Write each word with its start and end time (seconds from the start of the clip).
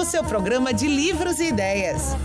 o 0.00 0.04
seu 0.04 0.24
programa 0.24 0.72
de 0.72 0.86
livros 0.86 1.38
e 1.40 1.48
ideias. 1.48 2.16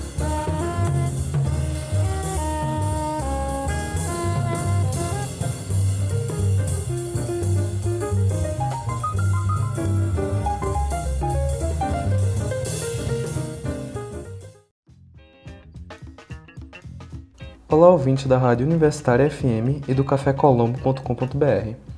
Olá, 17.68 17.90
ouvinte 17.90 18.26
da 18.26 18.38
Rádio 18.38 18.66
Universitária 18.66 19.30
FM 19.30 19.84
e 19.90 19.94
do 19.94 20.06
cafécolombo.com.br. 20.06 21.95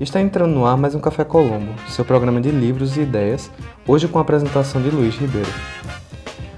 Está 0.00 0.20
entrando 0.20 0.52
no 0.52 0.66
ar 0.66 0.76
mais 0.76 0.94
um 0.94 1.00
Café 1.00 1.24
Colombo, 1.24 1.72
seu 1.88 2.04
programa 2.04 2.40
de 2.40 2.50
livros 2.50 2.96
e 2.96 3.00
ideias, 3.00 3.50
hoje 3.86 4.08
com 4.08 4.18
a 4.18 4.22
apresentação 4.22 4.82
de 4.82 4.90
Luiz 4.90 5.14
Ribeiro. 5.14 5.48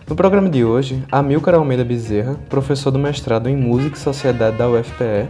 No 0.09 0.17
programa 0.17 0.49
de 0.49 0.65
hoje, 0.65 1.05
Amilcar 1.13 1.55
Almeida 1.55 1.85
Bezerra, 1.85 2.37
professor 2.49 2.91
do 2.91 2.99
mestrado 2.99 3.49
em 3.49 3.57
Música 3.57 3.97
e 3.97 4.01
Sociedade 4.01 4.57
da 4.57 4.69
UFPE, 4.69 5.29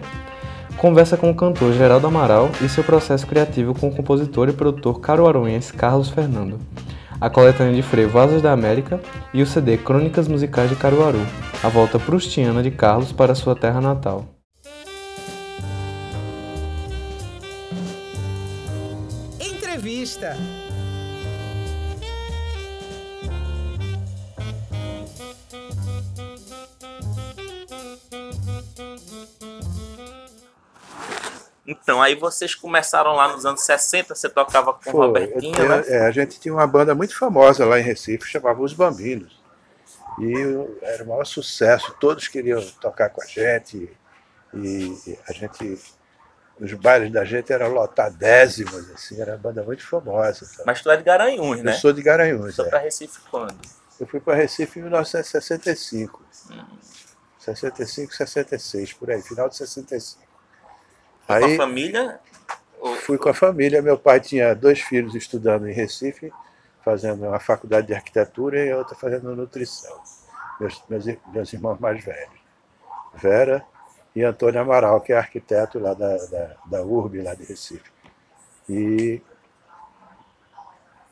conversa 0.77 1.17
com 1.17 1.31
o 1.31 1.35
cantor 1.35 1.73
Geraldo 1.73 2.07
Amaral 2.07 2.51
e 2.63 2.69
seu 2.69 2.85
processo 2.85 3.27
criativo 3.27 3.75
com 3.75 3.89
o 3.89 3.95
compositor 3.95 4.49
e 4.49 4.53
produtor 4.53 5.01
caruaruense 5.01 5.73
Carlos 5.73 6.09
Fernando 6.09 6.61
a 7.21 7.31
coletânea 7.31 7.75
de 7.75 7.83
frevo 7.83 8.19
Asas 8.19 8.43
da 8.43 8.53
América 8.53 9.01
e 9.33 9.43
o 9.43 9.47
CD 9.47 9.77
Crônicas 9.79 10.29
Musicais 10.29 10.69
de 10.69 10.77
Caruaru, 10.77 11.21
a 11.63 11.69
volta 11.69 11.99
prustiana 11.99 12.63
de 12.63 12.71
Carlos 12.71 13.13
para 13.13 13.35
sua 13.35 13.55
terra 13.57 13.81
natal. 13.81 14.36
Entrevista. 20.17 20.37
Então, 31.69 32.01
aí 32.01 32.15
vocês 32.15 32.55
começaram 32.55 33.13
lá 33.15 33.33
nos 33.33 33.45
anos 33.45 33.63
60, 33.63 34.15
você 34.15 34.29
tocava 34.29 34.73
com 34.73 34.91
o 34.91 34.93
Robertinho, 34.93 35.53
tinha, 35.53 35.69
né? 35.69 35.85
É, 35.89 36.07
a 36.07 36.11
gente 36.11 36.39
tinha 36.39 36.55
uma 36.55 36.67
banda 36.67 36.95
muito 36.95 37.17
famosa 37.17 37.65
lá 37.65 37.79
em 37.79 37.83
Recife, 37.83 38.27
chamava 38.27 38.63
Os 38.63 38.73
Bambinos. 38.73 39.41
E 40.19 40.33
era 40.81 41.05
o 41.05 41.09
maior 41.09 41.25
sucesso, 41.25 41.95
todos 42.01 42.29
queriam 42.29 42.65
tocar 42.81 43.11
com 43.11 43.23
a 43.23 43.27
gente. 43.27 43.91
E 44.55 45.19
a 45.29 45.33
gente, 45.33 45.79
os 46.59 46.73
bailes 46.73 47.13
da 47.13 47.25
gente 47.25 47.53
eram 47.53 47.69
lotadésimos, 47.69 48.91
assim, 48.91 49.21
era 49.21 49.33
uma 49.33 49.39
banda 49.39 49.63
muito 49.63 49.87
famosa. 49.87 50.47
Mas 50.65 50.81
tu 50.81 50.91
é 50.91 50.97
de 50.97 51.03
Garanhuns, 51.03 51.63
né? 51.63 51.73
Eu 51.73 51.77
sou 51.77 51.93
de 51.93 52.03
Garanhuns. 52.03 52.57
Foi 52.57 52.67
é. 52.67 52.71
para 52.71 52.79
Recife 52.79 53.21
quando? 53.31 53.57
Eu 54.01 54.07
fui 54.07 54.21
para 54.21 54.35
Recife 54.35 54.79
em 54.79 54.83
1965. 54.83 56.25
Hum. 56.51 56.65
65, 57.39 58.13
66, 58.13 58.93
por 58.95 59.11
aí, 59.11 59.23
final 59.23 59.49
de 59.49 59.57
65. 59.57 60.27
Foi 61.27 61.41
com 61.41 61.45
Aí 61.47 61.55
a 61.55 61.57
família? 61.57 62.21
Fui 63.03 63.19
com 63.19 63.29
a 63.29 63.35
família. 63.35 63.83
Meu 63.83 63.99
pai 63.99 64.21
tinha 64.21 64.55
dois 64.55 64.81
filhos 64.81 65.15
estudando 65.15 65.69
em 65.69 65.73
Recife, 65.73 66.33
fazendo 66.85 67.27
uma 67.27 67.39
faculdade 67.39 67.89
de 67.89 67.95
arquitetura 67.95 68.65
e 68.65 68.73
outra 68.73 68.97
fazendo 68.97 69.35
nutrição. 69.37 70.01
Meus, 70.59 70.83
meus, 70.89 71.05
meus 71.33 71.53
irmãos 71.53 71.79
mais 71.79 72.03
velhos. 72.03 72.41
Vera 73.15 73.65
e 74.17 74.25
Antônio 74.25 74.61
Amaral, 74.63 75.03
que 75.03 75.13
é 75.13 75.19
arquiteto 75.19 75.79
lá 75.79 75.93
da, 75.93 76.17
da, 76.17 76.57
da 76.65 76.83
URB, 76.83 77.21
lá 77.21 77.35
de 77.35 77.45
Recife. 77.45 77.93
E 78.67 79.21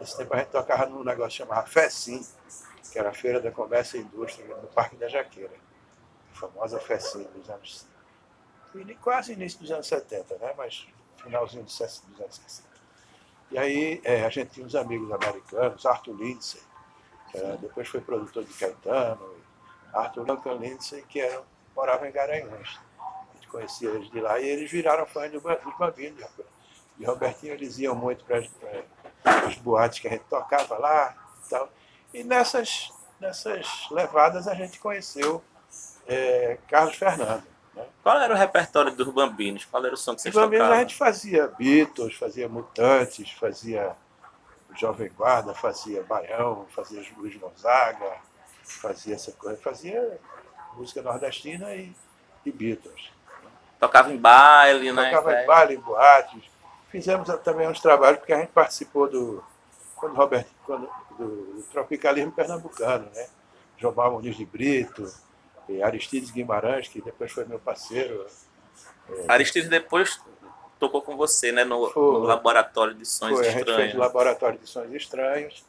Esse 0.00 0.16
tempo 0.16 0.34
a 0.34 0.38
gente 0.38 0.48
tocava 0.48 0.86
num 0.86 1.02
negócio 1.02 1.38
chamado 1.38 1.68
FECIM, 1.68 2.24
que 2.90 2.98
era 2.98 3.10
a 3.10 3.12
Feira 3.12 3.40
da 3.40 3.50
Comércio 3.50 3.98
e 3.98 4.02
Indústria, 4.02 4.56
no 4.56 4.68
Parque 4.68 4.96
da 4.96 5.08
Jaqueira. 5.08 5.54
A 6.32 6.38
famosa 6.38 6.78
FECIM 6.78 7.24
dos 7.34 7.50
anos. 7.50 7.86
quase 9.00 9.32
início 9.32 9.58
dos 9.58 9.70
anos 9.70 9.86
70, 9.88 10.38
né? 10.38 10.54
mas 10.56 10.86
finalzinho 11.16 11.64
dos 11.64 11.80
anos 11.80 12.36
60. 12.36 12.70
E 13.50 13.58
aí 13.58 14.00
é, 14.04 14.24
a 14.24 14.30
gente 14.30 14.50
tinha 14.50 14.64
uns 14.64 14.76
amigos 14.76 15.10
americanos, 15.10 15.84
Arthur 15.84 16.14
Lindsay, 16.14 16.62
que 17.32 17.38
depois 17.60 17.88
foi 17.88 18.00
produtor 18.00 18.44
de 18.44 18.52
Caetano, 18.54 19.36
Arthur 19.92 20.24
Duncan 20.24 20.54
Lindsay, 20.54 21.02
que 21.02 21.20
era, 21.20 21.42
morava 21.74 22.08
em 22.08 22.12
Garanhuns. 22.12 22.78
A 23.50 23.52
conhecia 23.52 23.90
eles 23.90 24.10
de 24.10 24.20
lá 24.20 24.38
e 24.38 24.48
eles 24.48 24.70
viraram 24.70 25.06
fãs 25.06 25.30
dos 25.30 25.42
Bambinos. 25.42 26.22
Roberto. 26.22 26.44
E 26.98 27.04
Robertinho, 27.04 27.54
eles 27.54 27.78
iam 27.78 27.94
muito 27.94 28.24
para 28.24 28.38
as 29.24 29.56
boates 29.56 30.00
que 30.00 30.08
a 30.08 30.10
gente 30.10 30.24
tocava 30.24 30.76
lá 30.78 31.16
e 31.44 31.48
tal. 31.48 31.68
E 32.12 32.22
nessas, 32.22 32.92
nessas 33.18 33.88
levadas 33.90 34.46
a 34.46 34.54
gente 34.54 34.78
conheceu 34.78 35.42
é, 36.06 36.58
Carlos 36.68 36.96
Fernando. 36.96 37.42
Né? 37.74 37.86
Qual 38.02 38.18
era 38.18 38.34
o 38.34 38.36
repertório 38.36 38.94
dos 38.94 39.08
Bambinos? 39.08 39.64
Qual 39.64 39.84
era 39.84 39.94
o 39.94 39.96
som 39.96 40.12
que 40.12 40.18
Os 40.18 40.22
vocês 40.22 40.34
Bambinos 40.34 40.64
a 40.64 40.68
tocavam? 40.68 40.88
gente 40.88 40.96
fazia 40.96 41.46
Beatles, 41.48 42.14
fazia 42.16 42.48
Mutantes, 42.48 43.30
fazia 43.32 43.96
Jovem 44.76 45.10
Guarda, 45.10 45.54
fazia 45.54 46.02
Baião, 46.02 46.66
fazia 46.74 47.02
Luiz 47.16 47.34
Gonzaga, 47.36 48.18
fazia 48.62 49.14
essa 49.14 49.32
coisa, 49.32 49.60
fazia 49.60 50.20
música 50.74 51.02
nordestina 51.02 51.74
e, 51.74 51.92
e 52.44 52.52
Beatles. 52.52 53.10
Tocava 53.80 54.12
em 54.12 54.16
baile, 54.16 54.92
né? 54.92 55.10
Tocava 55.10 55.42
em 55.42 55.46
baile, 55.46 55.74
em 55.74 55.80
boates. 55.80 56.42
Fizemos 56.90 57.28
também 57.42 57.66
uns 57.66 57.80
trabalhos, 57.80 58.18
porque 58.18 58.32
a 58.32 58.38
gente 58.38 58.50
participou 58.50 59.08
do, 59.08 59.42
quando 59.96 60.14
Robert, 60.14 60.46
quando, 60.66 60.88
do, 61.18 61.64
tropicalismo 61.72 62.30
pernambucano, 62.30 63.08
né? 63.14 63.26
Jomar 63.78 64.10
Muniz 64.10 64.36
de 64.36 64.44
Brito, 64.44 65.10
e 65.68 65.82
Aristides 65.82 66.30
Guimarães, 66.30 66.88
que 66.88 67.00
depois 67.00 67.32
foi 67.32 67.44
meu 67.44 67.58
parceiro. 67.58 68.26
Aristides 69.28 69.68
depois 69.68 70.20
tocou 70.78 71.02
com 71.02 71.16
você, 71.16 71.52
né? 71.52 71.64
No, 71.64 71.90
Foi. 71.90 72.02
no 72.02 72.18
laboratório 72.20 72.94
de 72.94 73.06
sons 73.06 73.32
Foi, 73.32 73.40
a 73.46 73.50
gente 73.50 73.64
fez 73.64 73.68
estranhos. 73.68 73.94
o 73.94 73.98
Laboratório 73.98 74.58
de 74.58 74.66
Sons 74.66 74.92
Estranhos, 74.92 75.64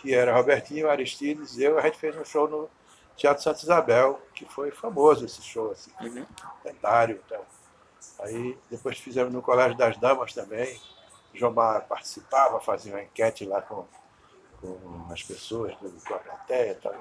que 0.00 0.14
era 0.14 0.34
Robertinho, 0.34 0.88
Aristides, 0.88 1.58
eu, 1.58 1.78
a 1.78 1.82
gente 1.82 1.98
fez 1.98 2.16
um 2.16 2.24
show 2.24 2.48
no 2.48 2.70
Teatro 3.16 3.42
Santa 3.42 3.62
Isabel, 3.62 4.20
que 4.34 4.44
foi 4.44 4.70
famoso 4.70 5.24
esse 5.24 5.42
show, 5.42 5.72
assim, 5.72 5.90
Uhum. 6.00 6.24
lendário. 6.64 7.16
e 7.16 7.28
tal. 7.30 7.46
Aí 8.20 8.56
depois 8.70 8.98
fizemos 8.98 9.32
no 9.32 9.42
Colégio 9.42 9.76
das 9.76 9.96
Damas 9.96 10.32
também. 10.32 10.78
Jomar 11.34 11.86
participava, 11.86 12.60
fazia 12.60 12.92
uma 12.92 13.02
enquete 13.02 13.44
lá 13.44 13.60
com, 13.60 13.84
com 14.60 15.12
as 15.12 15.22
pessoas 15.22 15.74
do, 15.78 15.90
com 16.06 16.14
a 16.14 16.18
plateia 16.18 16.72
e 16.72 16.74
tal. 16.76 16.94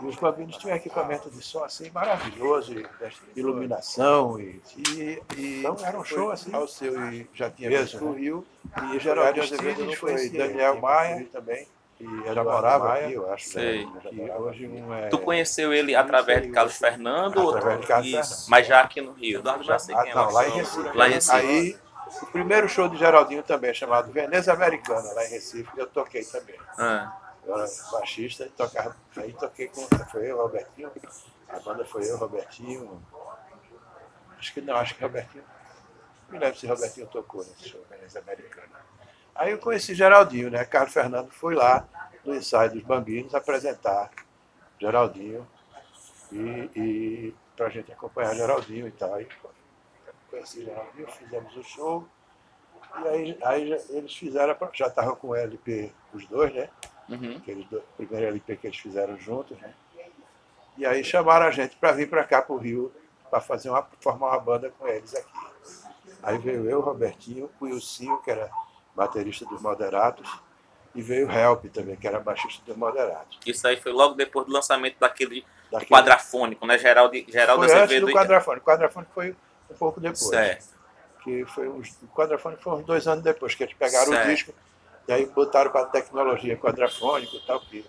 E 0.00 0.04
os 0.04 0.16
babinos 0.16 0.56
tinham 0.58 0.76
equipamento 0.76 1.30
de 1.30 1.42
som 1.42 1.64
assim 1.64 1.90
maravilhoso, 1.90 2.74
e 2.78 2.86
iluminação 3.34 4.38
e, 4.38 4.62
e, 4.76 5.22
e 5.36 5.58
então 5.60 5.76
era 5.82 5.98
um 5.98 6.04
show 6.04 6.30
assim. 6.30 6.52
Ao 6.54 6.68
seu 6.68 7.10
e 7.10 7.28
já 7.32 7.50
tinha 7.50 7.70
mesmo 7.70 8.00
no 8.00 8.12
Rio 8.12 8.46
e 8.92 8.98
Geraldo 8.98 9.40
Azevedo 9.40 9.96
foi 9.96 10.28
Daniel 10.28 10.78
Maia 10.80 11.26
também 11.32 11.66
e 12.00 12.34
já 12.34 12.42
morava 12.42 12.94
aqui, 12.94 13.12
eu 13.12 13.30
acho. 13.32 13.48
Sei. 13.50 13.84
né? 13.86 14.00
Que 14.08 14.30
hoje 14.32 14.66
um 14.66 14.94
é 14.94 15.08
Tu 15.08 15.18
conheceu 15.18 15.72
ele 15.72 15.94
através 15.94 16.42
de 16.42 16.50
Carlos 16.50 16.76
Fernando? 16.76 17.38
ou 17.38 17.50
Através 17.56 17.80
de 17.80 17.86
Carlos 17.86 18.06
Isso, 18.08 18.28
Fernando. 18.34 18.48
mas 18.48 18.66
já 18.66 18.80
aqui 18.80 19.00
no 19.00 19.12
Rio. 19.12 19.38
Eduardo 19.40 19.62
já 19.64 19.78
sei 19.78 19.94
Ah, 19.94 20.02
quem 20.02 20.12
é. 20.12 20.14
não, 20.14 20.24
mas 20.24 20.34
lá 20.34 20.48
em 20.48 20.50
Recife. 20.52 20.96
Lá 20.96 21.08
em 21.08 21.12
Recife. 21.12 21.36
Aí, 21.36 21.78
o 22.22 22.26
primeiro 22.26 22.68
show 22.68 22.88
de 22.88 22.96
Geraldinho 22.96 23.42
também, 23.42 23.72
chamado 23.74 24.10
Veneza 24.10 24.52
Americana, 24.52 25.12
lá 25.12 25.24
em 25.26 25.30
Recife, 25.30 25.70
eu 25.76 25.86
toquei 25.86 26.24
também. 26.24 26.56
Ah, 26.78 27.16
Eu 27.46 27.54
era 27.56 27.66
baixista 27.92 28.44
e 28.46 28.48
tocava. 28.50 28.96
Aí 29.16 29.32
toquei 29.34 29.68
com. 29.68 29.82
Foi 30.10 30.30
eu, 30.30 30.36
Robertinho. 30.38 30.90
A 31.48 31.58
banda 31.60 31.84
foi 31.84 32.08
eu, 32.10 32.16
Robertinho, 32.16 33.02
Acho 34.38 34.54
que 34.54 34.60
não, 34.62 34.74
acho 34.76 34.94
que 34.94 35.02
Robertinho. 35.02 35.44
Não 36.28 36.32
me 36.32 36.38
lembro 36.38 36.58
se 36.58 36.66
Robertinho 36.66 37.06
tocou 37.08 37.40
nesse 37.44 37.68
show, 37.68 37.84
Veneza 37.90 38.20
Americana. 38.20 38.80
Aí 39.34 39.52
eu 39.52 39.58
conheci 39.58 39.94
Geraldinho, 39.94 40.50
né? 40.50 40.64
Carlos 40.64 40.92
Fernando 40.92 41.30
foi 41.30 41.54
lá 41.54 41.88
no 42.24 42.34
ensaio 42.34 42.72
dos 42.72 42.82
Bambinos 42.82 43.34
apresentar 43.34 44.10
Geraldinho 44.78 45.46
e, 46.32 46.70
e 46.76 47.34
para 47.56 47.66
a 47.66 47.70
gente 47.70 47.92
acompanhar 47.92 48.34
Geraldinho 48.34 48.86
e 48.86 48.92
tal. 48.92 49.14
Aí 49.14 49.26
conheci 50.30 50.64
Geraldinho, 50.64 51.08
fizemos 51.08 51.56
o 51.56 51.62
show. 51.62 52.06
E 53.02 53.08
aí, 53.08 53.38
aí 53.42 53.72
eles 53.90 54.14
fizeram, 54.14 54.56
já 54.72 54.88
estavam 54.88 55.14
com 55.14 55.28
o 55.28 55.34
LP 55.34 55.92
os 56.12 56.26
dois, 56.26 56.52
né? 56.52 56.68
Uhum. 57.08 57.36
Aqueles 57.36 57.66
dois, 57.68 57.82
primeiro 57.96 58.26
LP 58.26 58.56
que 58.56 58.66
eles 58.66 58.78
fizeram 58.78 59.16
juntos, 59.18 59.58
né? 59.58 59.74
E 60.76 60.86
aí 60.86 61.04
chamaram 61.04 61.46
a 61.46 61.50
gente 61.50 61.76
para 61.76 61.92
vir 61.92 62.08
para 62.08 62.24
cá, 62.24 62.40
para 62.40 62.54
o 62.54 62.58
Rio, 62.58 62.92
para 63.30 63.40
fazer 63.40 63.70
uma, 63.70 63.86
formar 64.00 64.28
uma 64.28 64.40
banda 64.40 64.72
com 64.78 64.88
eles 64.88 65.14
aqui. 65.14 65.30
Aí 66.22 66.38
veio 66.38 66.68
eu, 66.68 66.80
Robertinho, 66.80 67.50
o 67.60 67.64
Wilsinho, 67.64 68.18
que 68.22 68.30
era 68.30 68.50
baterista 69.04 69.46
dos 69.46 69.62
Moderatos, 69.62 70.30
e 70.94 71.00
veio 71.00 71.26
o 71.26 71.30
Help 71.32 71.64
também, 71.72 71.96
que 71.96 72.06
era 72.06 72.20
baixista 72.20 72.62
dos 72.66 72.76
Moderatos. 72.76 73.38
Isso 73.46 73.66
aí 73.66 73.76
foi 73.80 73.92
logo 73.92 74.14
depois 74.14 74.46
do 74.46 74.52
lançamento 74.52 74.96
daquele, 75.00 75.44
Daquele- 75.70 75.88
quadrafônico, 75.90 76.66
né? 76.66 76.76
Geraldo, 76.78 77.14
Geraldo 77.28 77.62
Foi 77.62 77.72
antes 77.72 77.84
Azevedo. 77.84 78.06
do 78.06 78.12
Quadrafônico. 78.12 78.62
O 78.68 78.70
Quadrafônico 78.72 79.12
foi 79.14 79.36
um 79.70 79.74
pouco 79.74 80.00
depois. 80.00 80.18
Certo. 80.18 80.66
Que 81.24 81.44
foi 81.46 81.68
uns, 81.68 81.96
o 82.02 82.08
Quadrafônico 82.08 82.62
foi 82.62 82.72
uns 82.74 82.84
dois 82.84 83.06
anos 83.06 83.22
depois, 83.24 83.54
que 83.54 83.62
eles 83.62 83.74
pegaram 83.74 84.08
Certo. 84.12 84.26
o 84.26 84.30
disco 84.30 84.54
e 85.08 85.12
aí 85.12 85.26
botaram 85.26 85.70
para 85.70 85.82
a 85.82 85.86
tecnologia 85.86 86.56
quadrafônico 86.56 87.36
e 87.36 87.40
tal, 87.46 87.60
que 87.60 87.84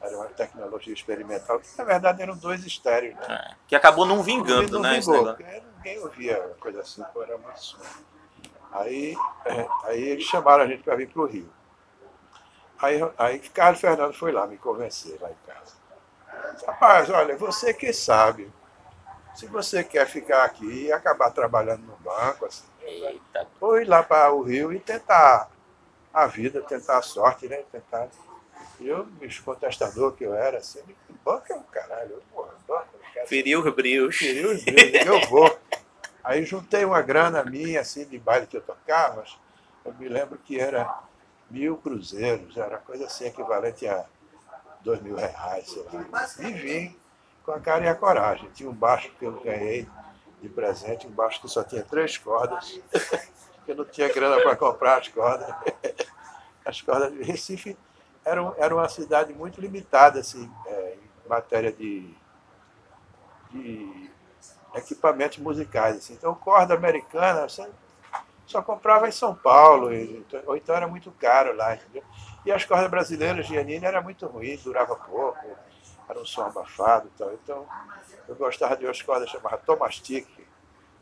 era 0.00 0.16
uma 0.16 0.26
tecnologia 0.26 0.92
experimental, 0.92 1.58
que 1.60 1.68
na 1.78 1.84
verdade 1.84 2.22
eram 2.22 2.36
dois 2.36 2.64
estéreos, 2.64 3.14
né? 3.16 3.24
É, 3.28 3.54
Que 3.68 3.74
acabou 3.76 4.04
não 4.06 4.22
vingando, 4.22 4.72
não 4.72 4.80
né? 4.80 4.98
vingou, 5.00 5.36
ninguém 5.76 5.98
ouvia 6.00 6.38
uma 6.44 6.54
coisa 6.56 6.80
assim, 6.80 7.02
era 7.22 7.38
muito 7.38 7.62
som. 7.62 7.78
Aí, 8.72 9.16
é, 9.44 9.68
aí 9.84 10.02
eles 10.02 10.24
chamaram 10.24 10.64
a 10.64 10.66
gente 10.66 10.82
para 10.82 10.96
vir 10.96 11.08
para 11.08 11.22
o 11.22 11.26
Rio. 11.26 11.48
Aí, 12.78 13.00
aí 13.16 13.38
Carlos 13.38 13.80
Fernando 13.80 14.12
foi 14.12 14.32
lá 14.32 14.46
me 14.46 14.58
convencer, 14.58 15.18
lá 15.20 15.30
em 15.30 15.36
casa. 15.46 15.74
Rapaz, 16.66 17.10
olha, 17.10 17.36
você 17.36 17.72
que 17.72 17.92
sabe. 17.92 18.50
Se 19.34 19.46
você 19.46 19.84
quer 19.84 20.06
ficar 20.06 20.44
aqui 20.44 20.84
e 20.84 20.92
acabar 20.92 21.30
trabalhando 21.30 21.82
no 21.82 21.96
banco, 21.96 22.46
assim, 22.46 22.64
Eita. 22.82 23.46
ou 23.60 23.78
ir 23.78 23.84
lá 23.84 24.02
para 24.02 24.32
o 24.32 24.42
Rio 24.42 24.72
e 24.72 24.80
tentar 24.80 25.50
a 26.12 26.26
vida, 26.26 26.62
tentar 26.62 26.98
a 26.98 27.02
sorte, 27.02 27.46
né? 27.46 27.62
Tentar. 27.70 28.08
Eu, 28.80 29.04
bicho 29.04 29.42
contestador 29.42 30.12
que 30.12 30.24
eu 30.24 30.34
era, 30.34 30.58
assim, 30.58 30.82
banco 31.24 31.52
é 31.52 31.56
um 31.56 31.62
caralho, 31.64 32.12
eu, 32.12 32.22
porra, 32.32 32.54
banco, 32.66 32.88
Feriu 33.26 33.60
os 33.60 33.74
brios. 33.74 34.18
queria 34.18 34.48
os 34.48 34.64
meus, 34.64 35.06
eu 35.06 35.28
vou. 35.28 35.58
Aí 36.26 36.44
juntei 36.44 36.84
uma 36.84 37.00
grana 37.02 37.44
minha, 37.44 37.80
assim, 37.80 38.04
de 38.04 38.18
baile 38.18 38.48
que 38.48 38.56
eu 38.56 38.60
tocava, 38.60 39.24
eu 39.84 39.94
me 39.94 40.08
lembro 40.08 40.36
que 40.38 40.58
era 40.58 40.92
mil 41.48 41.76
cruzeiros, 41.76 42.56
era 42.56 42.78
coisa 42.78 43.06
assim, 43.06 43.26
equivalente 43.26 43.86
a 43.86 44.04
dois 44.82 45.00
mil 45.00 45.14
reais, 45.16 45.70
sei 45.70 45.84
lá. 45.84 45.92
E 46.40 46.52
vim 46.52 46.96
com 47.44 47.52
a 47.52 47.60
cara 47.60 47.84
e 47.84 47.88
a 47.88 47.94
coragem. 47.94 48.50
Tinha 48.50 48.68
um 48.68 48.74
baixo 48.74 49.10
que 49.18 49.24
eu 49.24 49.40
ganhei 49.40 49.88
de 50.42 50.48
presente, 50.48 51.06
um 51.06 51.10
baixo 51.10 51.40
que 51.40 51.48
só 51.48 51.64
tinha 51.64 51.84
três 51.84 52.18
cordas, 52.18 52.80
que 53.64 53.72
eu 53.72 53.76
não 53.76 53.84
tinha 53.84 54.12
grana 54.12 54.42
para 54.42 54.56
comprar 54.56 54.98
as 54.98 55.08
cordas. 55.08 55.48
As 56.64 56.82
cordas 56.82 57.12
de 57.12 57.22
Recife 57.22 57.76
era, 58.24 58.42
um- 58.42 58.52
era 58.58 58.74
uma 58.74 58.88
cidade 58.88 59.32
muito 59.32 59.60
limitada, 59.60 60.20
assim, 60.20 60.50
é, 60.66 60.96
em 61.24 61.28
matéria 61.28 61.72
de, 61.72 62.12
de 63.52 64.10
equipamentos 64.76 65.38
musicais. 65.38 65.96
Assim. 65.96 66.14
Então, 66.14 66.34
corda 66.34 66.74
americana 66.74 67.48
você 67.48 67.68
só 68.46 68.62
comprava 68.62 69.08
em 69.08 69.12
São 69.12 69.34
Paulo, 69.34 69.92
então- 69.92 70.42
ou 70.46 70.56
então 70.56 70.74
era 70.74 70.86
muito 70.86 71.10
caro 71.12 71.54
lá. 71.54 71.74
Entendeu? 71.74 72.02
E 72.44 72.52
as 72.52 72.64
cordas 72.64 72.88
brasileiras 72.90 73.46
de 73.46 73.58
Anine 73.58 73.84
era 73.84 74.00
muito 74.00 74.26
ruim, 74.26 74.56
durava 74.62 74.94
pouco, 74.94 75.38
era 76.08 76.18
um 76.20 76.24
som 76.24 76.42
abafado 76.42 77.10
tal. 77.18 77.32
Então, 77.32 77.66
eu 78.28 78.34
gostava 78.36 78.76
de 78.76 78.84
umas 78.84 79.02
cordas 79.02 79.28
chamadas 79.28 79.60
Tomastic, 79.64 80.26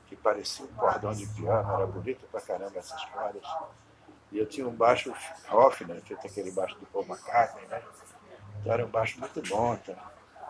que 0.07 0.17
parecia 0.17 0.65
um 0.65 0.69
cordão 0.69 1.13
de 1.13 1.27
piano, 1.27 1.73
era 1.75 1.87
bonito 1.87 2.27
pra 2.31 2.41
caramba 2.41 2.79
essas 2.79 3.05
cordas. 3.07 3.43
E 4.33 4.39
eu 4.39 4.47
tinha 4.47 4.67
um 4.67 4.73
baixo 4.75 5.15
Hoffner, 5.51 6.01
feito 6.03 6.27
aquele 6.27 6.51
baixo 6.51 6.77
do 6.79 6.87
Paul 6.87 7.05
McCartney, 7.05 7.67
né? 7.67 7.83
Então 8.61 8.73
era 8.73 8.85
um 8.85 8.89
baixo 8.89 9.21
muito 9.21 9.43
bom. 9.49 9.77
Tá? 9.77 9.95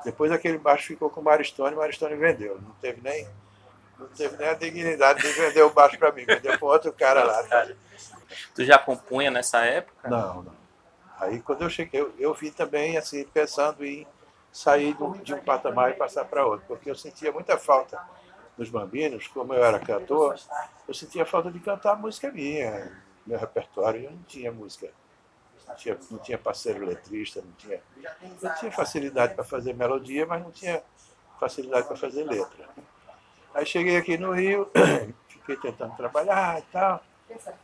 Depois 0.04 0.30
aquele 0.30 0.58
baixo 0.58 0.86
ficou 0.86 1.08
com 1.08 1.20
o 1.20 1.24
Maristone, 1.24 1.74
o 1.74 1.78
Maristone 1.78 2.16
vendeu. 2.16 2.60
Não 2.60 2.72
teve 2.80 3.00
nem, 3.00 3.28
não 3.98 4.06
teve 4.08 4.36
nem 4.36 4.48
a 4.48 4.54
dignidade 4.54 5.22
de 5.22 5.28
vender 5.28 5.62
o 5.62 5.70
baixo 5.70 5.98
para 5.98 6.12
mim, 6.12 6.24
vendeu 6.24 6.58
para 6.58 6.68
outro 6.68 6.92
cara 6.92 7.24
lá. 7.24 7.42
Tu 8.54 8.64
já 8.64 8.78
compunha 8.78 9.30
nessa 9.30 9.64
época? 9.64 10.08
Não, 10.08 10.42
não. 10.42 10.64
Aí 11.18 11.40
quando 11.40 11.62
eu 11.62 11.70
cheguei, 11.70 12.00
eu, 12.00 12.12
eu 12.18 12.34
vim 12.34 12.50
também 12.50 12.96
assim, 12.96 13.24
pensando 13.24 13.84
em 13.84 14.06
sair 14.52 14.94
de 14.94 15.02
um, 15.02 15.12
de 15.12 15.34
um 15.34 15.40
patamar 15.40 15.90
e 15.90 15.94
passar 15.94 16.24
para 16.24 16.46
outro, 16.46 16.64
porque 16.66 16.90
eu 16.90 16.94
sentia 16.94 17.32
muita 17.32 17.58
falta 17.58 18.00
nos 18.56 18.70
bambinos, 18.70 19.26
como 19.28 19.52
eu 19.52 19.64
era 19.64 19.80
cantor, 19.80 20.36
eu 20.86 20.94
sentia 20.94 21.26
falta 21.26 21.50
de 21.50 21.58
cantar 21.58 21.96
música 21.96 22.30
minha, 22.30 22.92
meu 23.26 23.38
repertório, 23.38 24.04
eu 24.04 24.10
não 24.12 24.22
tinha 24.22 24.52
música, 24.52 24.90
não 25.66 25.74
tinha, 25.74 25.98
não 26.10 26.18
tinha 26.18 26.38
parceiro 26.38 26.84
letrista, 26.84 27.40
não 27.40 27.52
tinha, 27.52 27.80
eu 28.42 28.54
tinha 28.54 28.70
facilidade 28.70 29.34
para 29.34 29.44
fazer 29.44 29.74
melodia, 29.74 30.26
mas 30.26 30.42
não 30.42 30.50
tinha 30.50 30.82
facilidade 31.38 31.86
para 31.86 31.96
fazer 31.96 32.24
letra. 32.24 32.68
Aí 33.54 33.64
cheguei 33.64 33.96
aqui 33.96 34.18
no 34.18 34.32
Rio, 34.32 34.70
fiquei 35.28 35.56
tentando 35.56 35.96
trabalhar 35.96 36.58
e 36.58 36.62
tal, 36.72 37.02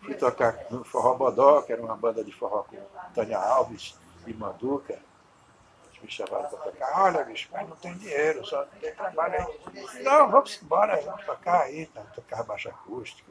fui 0.02 0.14
tocar 0.14 0.66
no 0.70 0.84
Forró 0.84 1.14
Bodó, 1.14 1.62
que 1.62 1.72
era 1.72 1.82
uma 1.82 1.96
banda 1.96 2.24
de 2.24 2.32
forró 2.32 2.62
com 2.62 2.76
Tânia 3.14 3.38
Alves 3.38 3.98
e 4.26 4.32
Manduca. 4.32 4.98
Me 6.02 6.10
chamaram 6.10 6.48
para 6.48 6.58
tocar. 6.60 7.02
Olha, 7.02 7.22
bicho, 7.24 7.50
mas 7.52 7.68
não 7.68 7.76
tem 7.76 7.92
dinheiro, 7.98 8.42
só 8.46 8.64
tem 8.80 8.94
trabalho 8.94 9.34
aí. 9.34 10.02
Não, 10.02 10.30
vamos 10.30 10.58
embora, 10.62 10.98
vamos 11.02 11.26
tocar 11.26 11.64
aí, 11.64 11.84
tá? 11.88 12.00
tocar 12.14 12.42
baixo 12.42 12.70
acústico. 12.70 13.30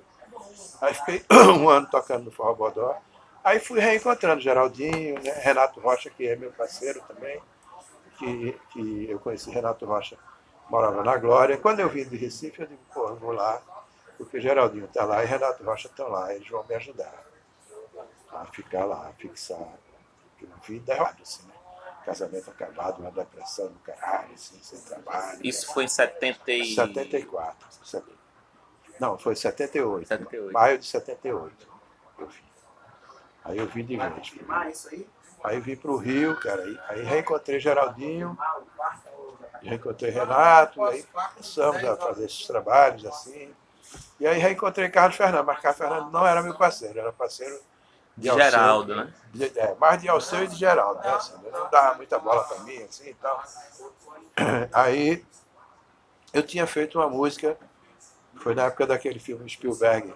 Aí 0.80 0.94
fiquei 0.94 1.26
um 1.58 1.68
ano 1.68 1.88
tocando 1.90 2.26
no 2.26 2.32
Forró 2.32 2.54
Bodó. 2.54 2.96
Aí 3.44 3.60
fui 3.60 3.80
reencontrando 3.80 4.42
Geraldinho, 4.42 5.22
né? 5.22 5.32
Renato 5.42 5.80
Rocha, 5.80 6.10
que 6.10 6.28
é 6.28 6.36
meu 6.36 6.52
parceiro 6.52 7.02
também, 7.08 7.42
que, 8.18 8.60
que 8.72 9.10
eu 9.10 9.20
conheci 9.20 9.50
Renato 9.50 9.86
Rocha, 9.86 10.18
morava 10.70 11.04
na 11.04 11.18
Glória. 11.18 11.58
Quando 11.58 11.80
eu 11.80 11.90
vim 11.90 12.04
de 12.06 12.18
Recife, 12.18 12.62
eu 12.62 12.68
digo, 12.68 12.82
pô, 12.94 13.08
eu 13.08 13.16
vou 13.16 13.32
lá, 13.32 13.62
porque 14.18 14.40
Geraldinho 14.42 14.86
está 14.86 15.06
lá 15.06 15.24
e 15.24 15.28
Renato 15.28 15.64
Rocha 15.64 15.88
estão 15.88 16.10
lá, 16.10 16.34
eles 16.34 16.48
vão 16.50 16.64
me 16.68 16.76
ajudar 16.76 17.14
a 18.32 18.46
ficar 18.46 18.86
lá, 18.86 19.08
a 19.08 19.14
fixar. 19.14 19.58
Porque 20.32 20.46
não 20.46 20.58
vim 20.62 20.80
dar 20.86 20.96
errado, 20.98 21.22
assim, 21.22 21.44
né? 21.48 21.54
Casamento 22.06 22.50
acabado, 22.50 23.00
uma 23.00 23.12
depressão 23.12 23.68
do 23.68 23.80
caralho, 23.80 24.34
assim, 24.34 24.58
sem 24.62 24.80
trabalho. 24.82 25.40
Isso 25.44 25.72
foi 25.74 25.84
em 25.86 25.88
70 25.88 26.52
e... 26.52 26.76
74. 26.76 27.68
set- 27.86 28.04
Não, 29.00 29.18
foi 29.18 29.36
78. 29.36 30.08
78. 30.08 30.54
Maio 30.54 30.78
de 30.78 30.86
78. 30.86 31.68
Eu 32.20 32.28
vim. 32.28 32.49
Aí 33.44 33.58
eu 33.58 33.68
vim 33.68 33.84
de 33.86 33.98
vez. 33.98 34.34
Aí 35.44 35.60
vim 35.60 35.76
para 35.76 35.92
o 35.92 35.98
Rio, 35.98 36.36
cara. 36.40 36.62
Aí, 36.64 36.80
aí 36.90 37.04
reencontrei 37.04 37.60
Geraldinho, 37.60 38.38
reencontrei 39.62 40.12
Renato, 40.12 40.84
aí 40.84 41.04
começamos 41.04 41.84
a 41.84 41.96
fazer 41.96 42.26
esses 42.26 42.46
trabalhos 42.46 43.06
assim. 43.06 43.54
E 44.20 44.28
aí 44.28 44.38
reencontrei 44.38 44.90
Carlos 44.90 45.16
Fernando, 45.16 45.46
mas 45.46 45.60
Carlos 45.60 45.78
Fernando 45.78 46.12
não 46.12 46.28
era 46.28 46.44
meu 46.44 46.56
parceiro, 46.56 47.00
era 47.00 47.12
parceiro 47.14 47.60
de 48.18 48.28
Alceu. 48.30 48.46
Geraldo, 48.52 48.96
né? 48.96 49.14
De- 49.34 49.58
é, 49.60 49.76
mais 49.76 50.02
de 50.02 50.10
Alceu 50.10 50.44
e 50.44 50.48
de 50.48 50.56
Geraldo, 50.56 51.02
né? 51.02 51.10
Assim, 51.12 51.34
ele 51.42 51.52
não 51.58 51.70
dava 51.70 51.96
muita 51.96 52.20
bola 52.20 52.44
para 52.44 52.60
mim, 52.60 52.84
assim 52.84 53.10
e 53.10 53.14
tal. 53.14 53.42
Aí 54.74 55.26
eu 56.34 56.44
tinha 56.44 56.68
feito 56.68 57.00
uma 57.00 57.10
música, 57.10 57.58
foi 58.36 58.54
na 58.54 58.66
época 58.66 58.86
daquele 58.86 59.20
filme 59.20 59.50
Spielberg, 59.50 60.14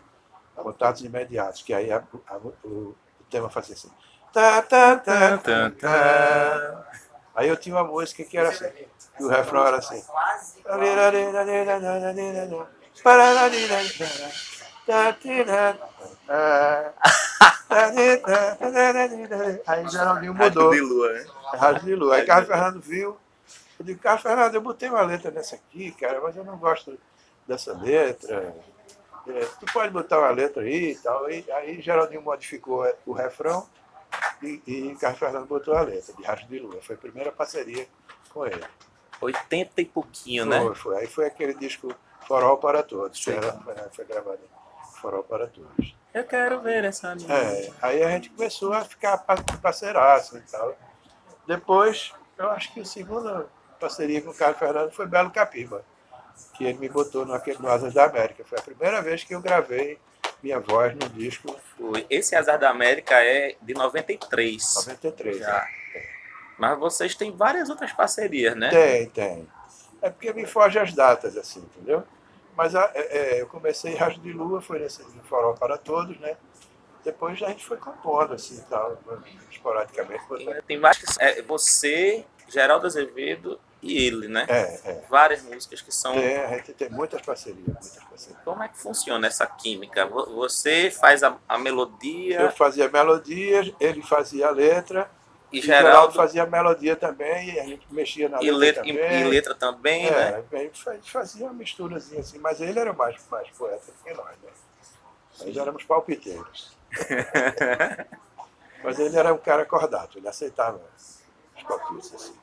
Contatos 0.56 1.02
Imediatos, 1.02 1.62
que 1.64 1.74
aí 1.74 1.92
a- 1.92 2.04
a- 2.28 2.38
o, 2.64 2.96
o 3.34 3.36
tema 3.36 3.50
fazia 3.50 3.74
assim. 3.74 3.90
Tá, 4.32 4.62
tá, 4.62 4.98
tá, 4.98 5.38
tá, 5.38 5.72
tá. 5.72 6.88
Aí 7.36 7.48
eu 7.50 7.58
tinha 7.58 7.76
uma 7.76 7.84
música 7.84 8.24
que 8.24 8.38
era 8.38 8.50
assim, 8.50 8.70
que 9.18 9.24
o 9.24 9.28
refrão 9.28 9.66
era 9.66 9.78
assim. 9.78 10.04
Aí 19.66 19.88
Geraldinho 19.90 20.34
mudou. 20.34 20.72
de 20.72 20.82
lua, 20.82 21.14
né? 21.14 21.26
Rádio 21.54 21.84
de 21.86 21.96
Lua. 21.96 22.16
Aí 22.16 22.26
Carlos 22.26 22.48
Fernando 22.48 22.82
viu. 22.82 23.18
Eu 23.80 23.86
digo, 23.86 24.00
Carlos 24.00 24.22
Fernando, 24.22 24.54
eu 24.56 24.62
botei 24.62 24.90
uma 24.90 25.02
letra 25.02 25.32
nessa 25.32 25.56
aqui, 25.56 25.92
cara, 25.94 26.22
mas 26.22 26.36
eu 26.36 26.44
não 26.44 26.58
gosto 26.58 27.00
dessa 27.48 27.74
letra. 27.74 28.54
É, 29.28 29.46
tu 29.60 29.66
pode 29.72 29.92
botar 29.92 30.20
uma 30.20 30.30
letra 30.32 30.64
aí 30.64 30.92
e 30.92 30.96
tal. 30.98 31.26
Aí, 31.26 31.46
aí 31.52 31.82
Geraldinho 31.82 32.22
modificou 32.22 32.86
o 33.06 33.14
refrão 33.14 33.68
e, 34.42 34.62
e 34.68 34.96
Carlos 35.00 35.20
Fernando 35.20 35.46
botou 35.48 35.74
a 35.76 35.82
letra 35.82 36.14
de 36.14 36.24
Rádio 36.24 36.48
de 36.48 36.60
Lua. 36.60 36.82
Foi 36.82 36.96
a 36.96 37.00
primeira 37.00 37.32
parceria 37.32 37.88
com 38.34 38.46
ele. 38.46 38.64
80 39.22 39.82
e 39.82 39.86
pouquinho, 39.86 40.46
Foi, 40.46 40.60
né? 40.70 40.76
foi. 40.76 40.98
Aí 40.98 41.08
foi 41.08 41.26
aquele 41.26 41.54
disco 41.54 41.94
Forró 42.28 42.58
para 42.58 42.84
Todos, 42.84 43.24
que 43.24 43.32
era, 43.32 43.54
foi, 43.54 43.76
foi 43.94 44.06
gravado 44.06 44.40
em 44.44 45.00
Forró 45.00 45.22
para 45.24 45.48
Todos. 45.48 45.96
Eu 46.14 46.26
quero 46.26 46.60
ver 46.62 46.84
essa 46.84 47.16
menina. 47.16 47.34
É, 47.34 47.72
aí 47.82 48.04
a 48.04 48.10
gente 48.10 48.30
começou 48.32 48.74
a 48.74 48.84
ficar 48.84 49.18
pa- 49.20 49.38
parceiraço 49.62 50.38
e 50.38 50.42
tal. 50.42 50.76
Depois, 51.48 52.14
eu 52.38 52.50
acho 52.52 52.74
que 52.74 52.82
a 52.82 52.86
segunda 52.86 53.48
parceria 53.80 54.22
com 54.22 54.30
o 54.30 54.34
Carlos 54.34 54.60
Fernando 54.60 54.92
foi 54.92 55.06
Belo 55.08 55.32
Capiba, 55.32 55.84
que 56.56 56.64
ele 56.66 56.78
me 56.78 56.90
botou 56.90 57.26
no, 57.26 57.34
no 57.60 57.70
Asas 57.70 57.94
da 57.94 58.06
América. 58.06 58.44
Foi 58.46 58.58
a 58.58 58.62
primeira 58.62 59.02
vez 59.02 59.24
que 59.24 59.34
eu 59.34 59.42
gravei 59.42 59.98
minha 60.42 60.60
voz 60.60 60.94
no 60.94 61.10
disco. 61.10 61.56
Esse 62.10 62.36
Azar 62.36 62.60
da 62.60 62.70
América 62.70 63.16
é 63.24 63.56
de 63.62 63.74
93. 63.74 64.76
93. 64.88 65.38
Já. 65.38 65.52
né? 65.54 65.68
Mas 66.58 66.78
vocês 66.80 67.16
têm 67.16 67.32
várias 67.36 67.70
outras 67.70 67.92
parcerias, 67.92 68.56
né? 68.56 68.70
Tem, 68.70 69.10
tem. 69.10 69.48
É 70.02 70.10
porque 70.10 70.32
me 70.34 70.46
foge 70.46 70.78
as 70.78 70.94
datas, 70.94 71.36
assim, 71.38 71.60
entendeu? 71.62 72.04
Mas 72.56 72.76
a- 72.76 72.92
é, 72.94 73.18
é, 73.38 73.42
eu 73.42 73.48
comecei 73.48 73.96
Rajo 73.96 74.20
de 74.20 74.32
Lua, 74.32 74.62
foi 74.62 74.80
nesse 74.80 75.02
no 75.02 75.24
Forró 75.24 75.54
para 75.54 75.78
Todos, 75.78 76.20
né? 76.20 76.38
Depois 77.04 77.42
a 77.42 77.48
gente 77.50 77.66
foi 77.66 77.78
compondo, 77.78 78.34
assim, 78.34 78.64
tal, 78.70 78.98
esporadicamente. 79.52 80.24
Tem 80.68 80.80
várias. 80.80 81.18
É, 81.20 81.42
você, 81.42 82.26
Geraldo 82.48 82.86
Azevedo 82.86 83.60
e 83.84 83.98
ele, 84.08 84.28
né? 84.28 84.46
É, 84.48 84.80
é. 84.92 85.04
Várias 85.10 85.42
músicas 85.44 85.82
que 85.82 85.92
são. 85.94 86.14
Tem, 86.14 86.38
a 86.38 86.48
gente 86.56 86.74
tem 86.74 86.90
muitas 86.90 87.22
parcerias, 87.22 87.66
muitas 87.66 88.04
parcerias. 88.04 88.42
Como 88.44 88.64
é 88.64 88.68
que 88.70 88.78
funciona 88.78 89.28
essa 89.28 89.46
química? 89.46 90.06
Vo- 90.06 90.26
Você 90.36 90.90
faz 90.90 91.22
a, 91.22 91.38
a 91.48 91.58
melodia 91.58 92.40
Eu 92.42 92.52
fazia 92.52 92.90
melodias, 92.90 93.72
ele 93.80 94.02
fazia 94.02 94.48
a 94.48 94.52
letra, 94.52 95.12
e 95.52 95.60
e 95.60 95.62
Geraldo, 95.62 95.88
Geraldo 95.88 96.14
fazia 96.14 96.44
a 96.44 96.48
melodia 96.48 96.96
também, 96.96 97.56
e 97.56 97.60
a 97.60 97.66
gente 97.66 97.86
mexia 97.92 98.30
na 98.30 98.42
e, 98.42 98.50
letra, 98.52 98.84
letra, 98.84 98.88
e, 98.88 98.94
também. 98.98 99.20
e 99.22 99.24
letra 99.26 99.56
também, 99.56 100.10
né? 100.10 100.44
É, 100.52 100.58
aí 100.58 100.72
fa- 100.74 100.98
fazia 101.04 101.46
uma 101.46 101.54
misturazinha 101.54 102.22
assim, 102.22 102.40
mas 102.40 102.62
ele 102.62 102.80
era 102.80 102.94
mais, 102.94 103.16
mais 103.30 103.50
poeta 103.52 103.92
que 104.04 104.14
nós, 104.14 104.30
né? 104.42 104.50
Nós 105.46 105.58
éramos 105.58 105.84
palpiteiros. 105.84 106.72
mas 108.84 109.00
ele 109.00 109.18
era 109.18 109.34
um 109.34 109.38
cara 109.38 109.64
acordado, 109.64 110.18
ele 110.18 110.28
aceitava 110.28 110.80
os 111.58 111.64
palpites, 111.64 112.14
assim. 112.14 112.43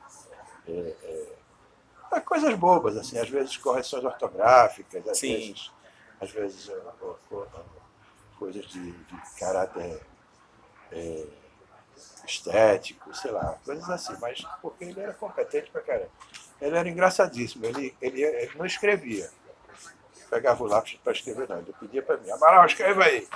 É, 0.71 0.95
é, 1.03 2.17
é 2.17 2.19
coisas 2.21 2.53
bobas, 2.55 2.95
assim, 2.97 3.17
às 3.17 3.29
vezes 3.29 3.57
correções 3.57 4.03
ortográficas, 4.03 5.07
às 5.07 5.17
Sim. 5.17 5.35
vezes, 5.35 5.71
às 6.19 6.31
vezes 6.31 6.69
ó, 6.69 6.93
ó, 7.01 7.15
ó, 7.35 7.45
coisas 8.39 8.65
de, 8.67 8.91
de 8.91 9.15
caráter 9.37 10.01
é, 10.91 11.25
estético, 12.25 13.13
sei 13.13 13.31
lá, 13.31 13.57
coisas 13.65 13.89
assim, 13.89 14.15
mas 14.19 14.45
porque 14.61 14.85
ele 14.85 14.99
era 14.99 15.13
competente 15.13 15.69
pra 15.71 15.81
caramba. 15.81 16.09
Ele 16.61 16.77
era 16.77 16.87
engraçadíssimo, 16.87 17.65
ele, 17.65 17.95
ele, 18.01 18.21
ele 18.23 18.51
não 18.55 18.65
escrevia. 18.65 19.29
Pegava 20.29 20.63
o 20.63 20.67
lápis 20.67 20.97
para 21.03 21.11
escrever, 21.11 21.49
não, 21.49 21.57
ele 21.57 21.73
pedia 21.79 22.01
para 22.01 22.17
mim, 22.17 22.29
Amaral, 22.31 22.65
escreva 22.65 23.03
aí. 23.03 23.27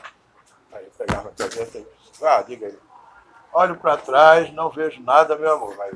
Aí 0.72 0.86
eu 0.86 0.92
pegava 0.92 1.30
a 1.30 1.32
caneta 1.32 1.78
e 1.80 1.88
disse, 2.10 2.26
ah, 2.26 2.42
diga 2.42 2.68
aí. 2.68 2.80
Olho 3.52 3.78
para 3.78 3.98
trás, 3.98 4.54
não 4.54 4.70
vejo 4.70 5.02
nada, 5.02 5.38
meu 5.38 5.54
amor. 5.54 5.80
Aí 5.82 5.92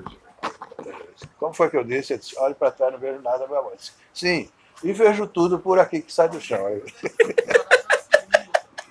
como 1.38 1.54
foi 1.54 1.70
que 1.70 1.78
eu 1.78 1.84
disse? 1.84 2.14
Eu 2.14 2.18
disse, 2.18 2.38
olho 2.40 2.56
para 2.56 2.72
trás, 2.72 2.92
não 2.92 3.00
vejo 3.00 3.22
nada, 3.22 3.48
meu 3.48 3.58
amor. 3.58 3.76
Disse, 3.76 3.92
Sim, 4.14 4.50
e 4.84 4.94
vejo 4.94 5.28
tudo 5.28 5.60
por 5.60 5.80
aqui 5.80 6.02
que 6.02 6.12
sai 6.12 6.30
do 6.30 6.40
chão. 6.40 6.60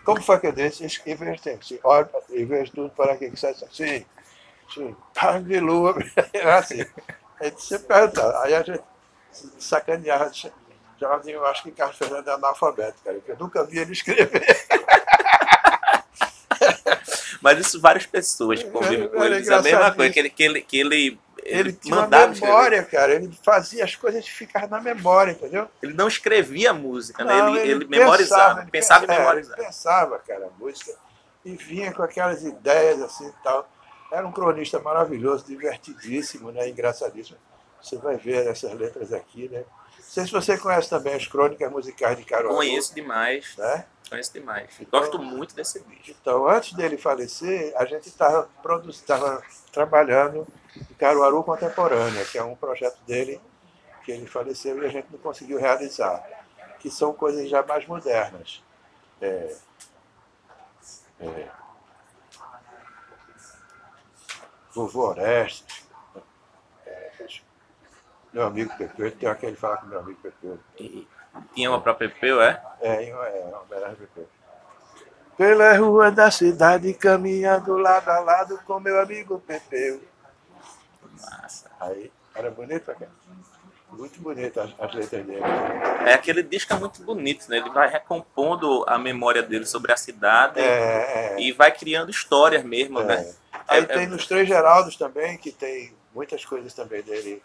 Como 0.05 0.23
foi 0.23 0.41
que 0.41 0.47
eu 0.47 0.53
disse? 0.53 0.87
E 1.05 1.15
vejo, 1.15 1.43
sim, 1.43 1.59
e 2.31 2.45
vejo 2.45 2.73
tudo 2.73 2.89
por 2.91 3.11
aqui 3.11 3.31
que 3.31 3.39
sai 3.39 3.53
do 3.53 3.59
chão. 3.61 3.69
Sim, 3.71 4.07
sim, 4.73 4.97
carne 5.15 5.45
de 5.45 5.61
lua. 5.61 5.95
Era 6.33 6.59
assim. 6.59 6.85
Aí 7.41 7.51
você 7.51 7.79
pergunta, 7.79 8.41
aí 8.41 8.55
a 8.55 8.63
gente 8.63 8.83
sacaneava. 9.59 10.31
Geraldinho, 10.99 11.37
eu 11.37 11.47
acho 11.47 11.63
que 11.63 11.71
Carlos 11.71 11.97
Fernando 11.97 12.27
é 12.27 12.33
analfabeto, 12.33 13.01
cara, 13.05 13.21
eu 13.27 13.37
nunca 13.39 13.65
vi 13.65 13.79
ele 13.79 13.93
escrever. 13.93 14.45
Mas 17.41 17.59
isso 17.61 17.81
várias 17.81 18.05
pessoas 18.05 18.63
que 18.63 18.71
convivem 18.71 19.09
com 19.09 19.23
ele 19.23 19.39
dizem 19.39 19.57
a 19.57 19.63
mesma 19.63 19.95
coisa, 19.95 20.11
isso. 20.11 20.15
que 20.15 20.19
ele, 20.19 20.31
que 20.31 20.43
ele, 20.43 20.61
que 20.63 20.81
ele, 20.81 21.19
Ele, 21.49 21.73
tinha 21.73 21.95
uma 21.95 22.03
mandava 22.03 22.33
escrever. 22.33 22.55
memória, 22.55 22.85
cara. 22.85 23.15
Ele 23.15 23.39
fazia 23.43 23.85
as 23.85 23.95
coisas 23.97 24.27
ficar 24.27 24.69
na 24.69 24.81
memória, 24.81 25.33
entendeu? 25.33 25.69
Ele 25.83 25.95
não 25.95 26.09
escrevia 26.09 26.73
música, 26.73 27.25
né? 27.25 27.39
Não, 27.39 27.57
ele, 27.57 27.71
ele, 27.71 27.85
memorizava, 27.87 28.63
ele 28.63 28.71
pensava 28.71 29.05
em 29.05 29.09
pe- 29.09 29.15
é, 29.15 29.19
memorizar. 29.19 29.59
Ele 29.59 29.67
pensava, 29.67 30.19
cara, 30.19 30.47
a 30.47 30.51
música 30.59 30.93
e 31.45 31.57
vinha 31.57 31.93
com 31.93 32.03
aquelas 32.03 32.45
ideias 32.45 33.01
assim 33.03 33.27
e 33.29 33.43
tal. 33.43 33.69
Era 34.11 34.27
um 34.27 34.33
cronista 34.33 34.79
maravilhoso, 34.81 35.47
divertidíssimo, 35.47 36.51
né? 36.51 36.69
engraçadíssimo. 36.69 37.39
Você 37.83 37.97
vai 37.97 38.17
ver 38.17 38.47
essas 38.47 38.73
letras 38.75 39.13
aqui, 39.13 39.49
né? 39.49 39.65
Não 40.09 40.13
sei 40.15 40.25
se 40.25 40.33
você 40.33 40.57
conhece 40.57 40.89
também 40.89 41.13
as 41.15 41.27
crônicas 41.27 41.71
musicais 41.71 42.17
de 42.17 42.25
Caruaru. 42.25 42.57
Conheço 42.57 42.95
demais, 42.95 43.55
Né? 43.59 43.85
conheço 44.09 44.33
demais. 44.33 44.71
Então- 44.81 45.01
Gosto 45.01 45.19
muito 45.19 45.55
desse 45.55 45.81
bicho. 45.81 46.17
Então, 46.19 46.49
antes 46.49 46.73
dele 46.73 46.97
falecer, 46.97 47.75
a 47.77 47.85
gente 47.85 48.09
estava 48.09 48.49
trabalhando 49.71 50.47
em 50.75 50.95
Caruaru 50.95 51.45
Contemporânea, 51.45 52.25
que 52.25 52.39
é 52.39 52.43
um 52.43 52.57
projeto 52.57 52.99
dele 53.07 53.39
que 54.03 54.11
ele 54.13 54.27
faleceu 54.27 54.83
e 54.83 54.87
a 54.87 54.89
gente 54.89 55.09
não 55.13 55.19
conseguiu 55.19 55.59
realizar, 55.59 56.25
que 56.81 56.91
são 56.91 57.13
coisas 57.13 57.47
já 57.51 57.63
mais 57.63 57.87
modernas. 57.87 58.63
É, 59.21 59.55
é, 61.21 61.49
Vovô 64.75 65.09
Orestes, 65.09 65.78
meu 68.33 68.45
amigo 68.47 68.73
Pepeu, 68.77 69.11
tem 69.13 69.29
aquele 69.29 69.53
que 69.53 69.61
fala 69.61 69.77
com 69.79 69.87
meu 69.87 69.99
amigo 70.01 70.19
Pepeu. 70.23 70.59
E 70.79 71.07
tinha 71.55 71.71
uma 71.71 71.81
pra 71.81 71.95
Pepeu, 71.95 72.41
é? 72.43 72.61
É, 72.81 73.03
em- 73.05 73.11
é, 73.11 73.45
uma 73.49 73.63
homenagem 73.63 73.97
Pepeu. 73.97 74.29
Pela 75.37 75.77
rua 75.77 76.11
da 76.11 76.31
cidade, 76.31 76.93
caminhando 76.95 77.77
lado 77.79 78.09
a 78.09 78.19
lado 78.19 78.59
com 78.67 78.81
meu 78.81 79.01
amigo 79.01 79.39
Pepeu. 79.47 80.01
Massa. 81.21 81.71
Aí, 81.81 82.11
era 82.35 82.51
bonito 82.51 82.87
cá. 82.95 83.07
Muito 83.91 84.21
bonito 84.21 84.61
as, 84.61 84.71
as 84.79 84.95
letras 84.95 85.25
dele. 85.25 85.41
É, 86.07 86.13
aquele 86.13 86.43
disco 86.43 86.73
é 86.75 86.77
muito 86.77 87.03
bonito, 87.03 87.49
né? 87.49 87.57
Ele 87.57 87.71
vai 87.71 87.89
recompondo 87.89 88.85
a 88.87 88.99
memória 88.99 89.43
dele 89.43 89.65
sobre 89.65 89.93
a 89.93 89.97
cidade 89.97 90.61
É, 90.61 91.35
é, 91.37 91.41
e 91.41 91.53
vai 91.53 91.73
criando 91.73 92.11
histórias 92.11 92.63
mesmo, 92.63 93.01
é. 93.01 93.05
né? 93.05 93.35
Aí 93.67 93.81
É, 93.83 93.87
tem 93.87 94.03
é- 94.03 94.07
nos 94.07 94.27
Três 94.27 94.47
Geraldos 94.47 94.97
também, 94.97 95.39
que 95.39 95.51
tem 95.51 95.95
muitas 96.15 96.45
coisas 96.45 96.75
também 96.75 97.03
dele, 97.03 97.43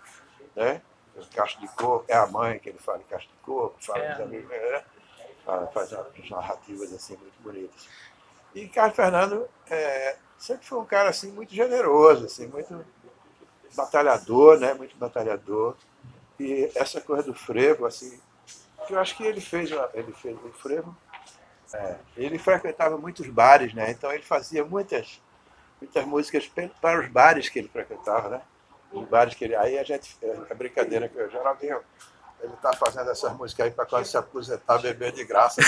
né? 0.55 0.81
Caixa 1.35 1.59
de 1.59 1.67
Coco, 1.69 2.05
é 2.07 2.15
a 2.15 2.25
mãe 2.25 2.57
que 2.59 2.69
ele 2.69 2.79
fala 2.79 2.97
em 2.99 3.03
Caixa 3.03 3.27
de 3.27 3.33
Coco, 3.43 3.75
fala 3.79 3.99
É. 4.03 4.11
dos 4.13 4.21
amigos, 4.21 4.49
né? 4.49 4.83
Faz 5.73 5.91
umas 5.91 6.29
narrativas 6.29 6.93
assim 6.93 7.17
muito 7.17 7.39
bonitas. 7.41 7.87
E 8.55 8.67
Carlos 8.67 8.95
Fernando 8.95 9.47
é, 9.69 10.15
sempre 10.37 10.65
foi 10.65 10.79
um 10.79 10.85
cara 10.85 11.09
assim 11.09 11.31
muito 11.31 11.53
generoso, 11.53 12.25
assim, 12.25 12.47
muito 12.47 12.83
batalhador, 13.75 14.59
né? 14.59 14.73
Muito 14.73 14.95
batalhador. 14.97 15.75
E 16.39 16.71
essa 16.75 16.99
coisa 17.01 17.23
do 17.23 17.33
frevo, 17.33 17.85
assim, 17.85 18.19
que 18.87 18.93
eu 18.93 18.99
acho 18.99 19.15
que 19.15 19.23
ele 19.23 19.41
fez, 19.41 19.69
ele 19.93 20.11
fez 20.13 20.37
o 20.43 20.49
frevo. 20.53 20.95
é, 21.73 21.97
ele 22.15 22.37
frequentava 22.37 22.97
muitos 22.97 23.27
bares, 23.27 23.73
né? 23.73 23.89
Então 23.91 24.11
ele 24.11 24.23
fazia 24.23 24.63
muitas, 24.63 25.19
muitas 25.81 26.05
músicas 26.05 26.49
para 26.81 26.99
os 26.99 27.07
bares 27.07 27.49
que 27.49 27.59
ele 27.59 27.67
frequentava, 27.67 28.29
né? 28.29 28.41
Os 28.93 29.07
bares 29.07 29.33
que 29.33 29.43
ele. 29.45 29.55
Aí 29.55 29.77
a 29.77 29.83
gente. 29.83 30.17
É 30.49 30.53
brincadeira 30.53 31.09
que 31.09 31.17
eu, 31.17 31.29
Geraldinho, 31.29 31.79
ele 32.41 32.53
tá 32.61 32.73
fazendo 32.73 33.09
essas 33.09 33.33
músicas 33.33 33.65
aí 33.65 33.71
para 33.71 33.85
quando 33.85 34.05
se 34.05 34.17
aposentar, 34.17 34.77
beber 34.79 35.11
de 35.11 35.25
graça 35.25 35.61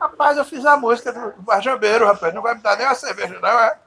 rapaz, 0.00 0.36
eu 0.38 0.44
fiz 0.44 0.64
a 0.64 0.76
música 0.76 1.12
do 1.12 1.32
do 1.32 1.42
Barjambeiro, 1.42 2.06
rapaz. 2.06 2.32
Não 2.32 2.42
vai 2.42 2.54
me 2.54 2.62
dar 2.62 2.76
nem 2.76 2.86
uma 2.86 2.94
cerveja, 2.94 3.38
não, 3.40 3.48
é? 3.48 3.78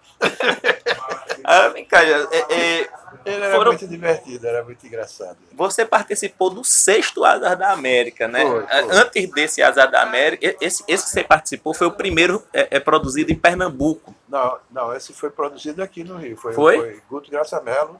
Ah, 1.44 1.68
vem 1.70 1.86
cá, 1.86 2.04
é- 2.04 2.28
é- 2.50 2.90
Ele 3.26 3.44
era 3.44 3.56
Foram- 3.56 3.72
muito 3.72 3.88
divertido, 3.88 4.48
era 4.48 4.64
muito 4.64 4.86
engraçado. 4.86 5.38
você 5.54 5.86
participou 5.86 6.50
do 6.50 6.64
sexto 6.64 7.24
Azar 7.24 7.58
da 7.58 7.72
América, 7.72 8.28
né? 8.28 8.42
Foi, 8.46 8.62
foi. 8.68 8.98
Antes 8.98 9.30
desse 9.32 9.62
Azar 9.62 9.90
da 9.90 10.02
América, 10.02 10.56
esse, 10.62 10.84
esse 10.88 11.04
que 11.06 11.10
você 11.12 11.24
participou 11.24 11.74
foi 11.74 11.88
o 11.88 11.92
primeiro 11.92 12.44
é, 12.54 12.68
é 12.78 12.80
produzido 12.80 13.32
em 13.32 13.36
Pernambuco. 13.36 14.14
Não, 14.28 14.58
não, 14.72 14.96
esse 14.96 15.14
foi 15.14 15.30
produzido 15.30 15.82
aqui 15.84 16.04
no 16.04 16.18
Rio. 16.18 16.36
Foi, 16.38 16.54
Foi? 16.54 17.02
Guto 17.10 17.30
Graça 17.32 17.62
Mello 17.62 18.00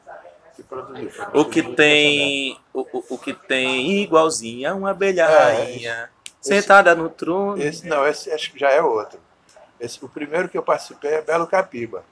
que 0.56 0.62
produziu. 0.64 1.10
Foi 1.10 1.26
O 1.34 1.46
que 1.46 1.62
Guto 1.62 1.76
tem. 1.76 2.60
O, 2.74 2.82
o, 2.82 3.04
o 3.16 3.18
que 3.18 3.34
tem 3.34 4.02
igualzinha 4.02 4.76
uma 4.76 4.92
abelha 4.92 5.24
É, 5.24 5.26
rainha. 5.54 6.10
Sentada 6.40 6.94
no 6.94 7.10
trono. 7.10 7.62
Esse, 7.62 7.88
não, 7.88 8.06
esse 8.06 8.30
acho 8.32 8.52
que 8.52 8.60
já 8.60 8.70
é 8.70 8.82
outro. 8.82 9.20
Esse, 9.80 10.04
o 10.04 10.10
primeiro 10.10 10.48
que 10.50 10.58
eu 10.58 10.62
participei 10.64 11.12
é 11.16 11.22
Belo 11.22 11.48
Capiba. 11.48 12.04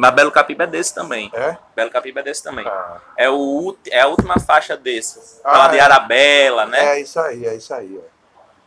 Mas 0.00 0.14
Belo 0.14 0.32
Capiba 0.32 0.64
é 0.64 0.66
desse 0.66 0.94
também. 0.94 1.30
É? 1.34 1.58
Belo 1.76 1.90
Capiba 1.90 2.20
é 2.20 2.22
desse 2.22 2.42
também. 2.42 2.66
Ah, 2.66 2.96
É, 3.18 3.28
o, 3.28 3.76
é 3.90 4.00
a 4.00 4.06
última 4.06 4.40
faixa 4.40 4.74
desse. 4.74 5.38
Ah, 5.44 5.50
Fala 5.50 5.68
de 5.68 5.76
é. 5.76 5.80
Arabella, 5.82 6.64
né? 6.64 6.96
É 6.96 7.00
isso 7.02 7.20
aí, 7.20 7.44
é 7.44 7.54
isso 7.54 7.74
aí. 7.74 7.98
é. 7.98 8.08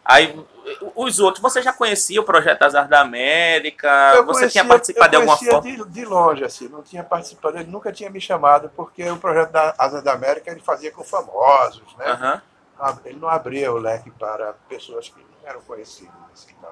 Aí, 0.06 0.46
os 0.96 1.20
outros, 1.20 1.42
você 1.42 1.60
já 1.60 1.74
conhecia 1.74 2.22
o 2.22 2.24
Projeto 2.24 2.62
Azar 2.62 2.88
da 2.88 3.02
América? 3.02 3.88
Eu 4.14 4.26
você 4.26 4.42
conhecia- 4.42 4.62
tinha 4.62 4.66
participado 4.66 5.10
de 5.10 5.16
alguma 5.16 5.36
forma? 5.36 5.62
De, 5.62 5.86
de 5.90 6.06
longe, 6.06 6.44
assim, 6.44 6.68
não 6.68 6.84
tinha 6.84 7.04
participado, 7.04 7.58
ele 7.58 7.72
nunca 7.72 7.92
tinha 7.92 8.12
me 8.12 8.22
chamado, 8.22 8.70
porque 8.76 9.10
o 9.10 9.18
projeto 9.18 9.50
da 9.52 9.74
Asa 9.76 10.04
da 10.04 10.14
América 10.14 10.52
ele 10.52 10.60
fazia 10.60 10.92
com 10.92 11.04
famosos, 11.04 11.96
né? 11.98 12.06
Aham. 12.12 12.42
Ele 13.06 13.18
não 13.20 13.28
abria 13.30 13.72
o 13.74 13.78
leque 13.80 14.12
para 14.12 14.54
pessoas 14.70 15.10
que 15.10 15.20
não 15.20 15.50
eram 15.50 15.62
conhecidas. 15.62 16.14
Assim, 16.32 16.54
não. 16.62 16.70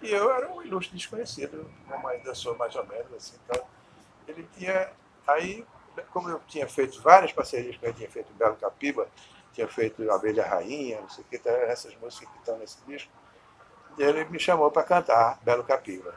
E 0.00 0.10
eu 0.10 0.30
era 0.30 0.48
um 0.50 0.62
ilustre 0.62 0.96
desconhecido, 0.96 1.68
como 1.86 2.08
ainda 2.08 2.34
sou 2.34 2.56
mais 2.56 2.74
ou 2.76 2.86
menos. 2.86 3.12
Assim, 3.14 3.34
então, 3.44 3.62
ele 4.30 4.48
tinha. 4.56 4.90
Aí, 5.26 5.64
como 6.12 6.28
eu 6.30 6.40
tinha 6.48 6.68
feito 6.68 7.00
várias 7.02 7.32
parcerias 7.32 7.76
com 7.76 7.86
ele, 7.86 7.94
tinha 7.94 8.10
feito 8.10 8.32
Belo 8.34 8.56
Capiba, 8.56 9.08
tinha 9.52 9.68
feito 9.68 10.10
Abelha 10.10 10.46
Rainha, 10.46 11.00
não 11.00 11.08
sei 11.08 11.24
o 11.24 11.26
que, 11.26 11.36
então, 11.36 11.52
essas 11.52 11.94
músicas 11.96 12.28
que 12.30 12.38
estão 12.38 12.58
nesse 12.58 12.78
disco, 12.86 13.10
ele 13.98 14.24
me 14.26 14.38
chamou 14.38 14.70
para 14.70 14.82
cantar 14.84 15.38
Belo 15.42 15.64
Capiba. 15.64 16.14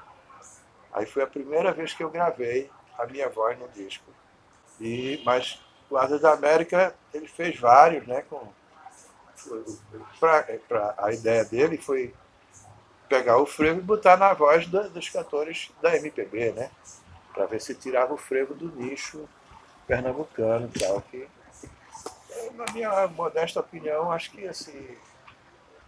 Aí 0.94 1.06
foi 1.06 1.24
a 1.24 1.28
primeira 1.28 1.72
vez 1.74 1.94
que 1.94 2.04
eu 2.04 2.10
gravei 2.10 2.70
a 2.98 3.06
minha 3.08 3.30
voz 3.30 3.58
no 3.60 3.68
disco. 3.70 4.06
E, 4.80 5.22
mas 5.26 5.62
o 5.90 5.98
Asa 5.98 6.20
da 6.20 6.34
América, 6.34 6.96
ele 7.14 7.28
fez 7.28 7.60
vários, 7.60 8.08
né? 8.08 8.24
Com, 8.24 8.48
pra- 10.20 10.96
a 10.98 11.12
ideia 11.12 11.44
dele 11.46 11.78
foi 11.78 12.14
pegar 13.10 13.38
o 13.38 13.46
frevo 13.46 13.80
e 13.80 13.84
botar 13.84 14.18
na 14.18 14.34
voz 14.34 14.68
da- 14.68 14.88
dos 14.88 15.10
cantores 15.10 15.72
da 15.82 15.96
MPB, 15.98 16.52
né? 16.54 16.72
Para 17.34 17.46
ver 17.46 17.60
se 17.62 17.74
tirava 17.76 18.14
o 18.14 18.18
frevo 18.18 18.54
do 18.54 18.68
nicho 18.76 19.28
pernambucano 19.88 20.70
e 20.74 20.80
tal. 20.80 21.02
Que, 21.02 21.28
na 22.56 22.66
minha 22.74 23.08
modesta 23.08 23.60
opinião, 23.60 24.12
acho 24.12 24.32
que 24.32 24.48
assim, 24.48 24.96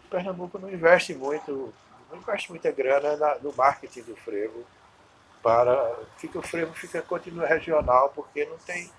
Pernambuco 0.10 0.58
não 0.58 0.70
investe 0.70 1.14
muito, 1.14 1.74
não 2.12 2.18
investe 2.18 2.50
muita 2.50 2.72
grana 2.72 3.18
na- 3.18 3.36
no 3.40 3.54
marketing 3.54 4.02
do 4.04 4.16
frevo 4.16 4.64
para 5.44 5.96
fica 6.18 6.40
o 6.40 6.42
frevo 6.42 6.74
fica 6.74 7.02
continua 7.02 7.46
regional 7.46 8.10
porque 8.16 8.46
não 8.46 8.58
tem 8.58 8.90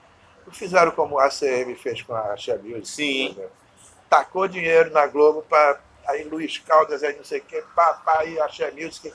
não 0.47 0.53
fizeram 0.53 0.93
como 0.93 1.19
a 1.19 1.25
ACM 1.27 1.75
fez 1.75 2.03
com 2.03 2.15
a 2.15 2.35
Music, 2.63 2.87
Sim. 2.87 3.37
tacou 4.09 4.47
dinheiro 4.47 4.91
na 4.93 5.07
Globo 5.09 5.43
para 5.43 5.81
aí 6.07 6.23
Luiz 6.23 6.59
Caldas 6.59 7.03
aí 7.03 7.17
não 7.17 7.25
sei 7.25 7.41
o 7.41 7.43
que 7.45 7.61
pá, 7.75 7.95
pá, 7.95 8.21
aí 8.21 8.39
a 8.39 8.45
Axé 8.45 8.71
Music 8.71 9.13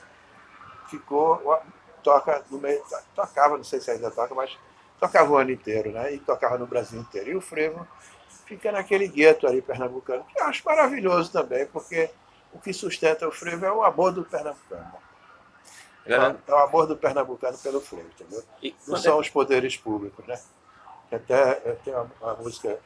ficou 0.89 1.57
toca 2.03 2.43
no 2.49 2.59
meio 2.59 2.81
to- 2.83 3.03
tocava 3.15 3.57
não 3.57 3.63
sei 3.63 3.79
se 3.81 3.91
ainda 3.91 4.11
toca 4.11 4.35
mas 4.35 4.57
tocava 4.99 5.31
o 5.31 5.37
ano 5.37 5.51
inteiro 5.51 5.91
né 5.91 6.13
e 6.13 6.19
tocava 6.19 6.57
no 6.57 6.67
Brasil 6.67 6.99
inteiro 6.99 7.31
e 7.31 7.35
o 7.35 7.41
frevo 7.41 7.87
fica 8.45 8.71
naquele 8.71 9.07
gueto 9.07 9.47
ali 9.47 9.61
pernambucano 9.61 10.23
que 10.25 10.39
eu 10.39 10.45
acho 10.45 10.63
maravilhoso 10.65 11.31
também 11.31 11.65
porque 11.67 12.09
o 12.53 12.59
que 12.59 12.73
sustenta 12.73 13.27
o 13.27 13.31
frevo 13.31 13.65
é 13.65 13.71
o 13.71 13.83
amor 13.83 14.11
do 14.11 14.23
pernambucano 14.25 14.91
é 16.47 16.53
o 16.53 16.57
amor 16.57 16.87
do 16.87 16.97
pernambucano 16.97 17.57
pelo 17.57 17.79
frevo, 17.81 18.07
entendeu? 18.09 18.43
e 18.61 18.75
Não 18.87 18.97
são 18.97 19.19
os 19.19 19.29
poderes 19.29 19.77
públicos, 19.77 20.25
né? 20.27 20.39
Até 21.11 21.55
tenho 21.83 21.97
uma, 21.97 22.11
uma 22.21 22.35
música 22.35 22.79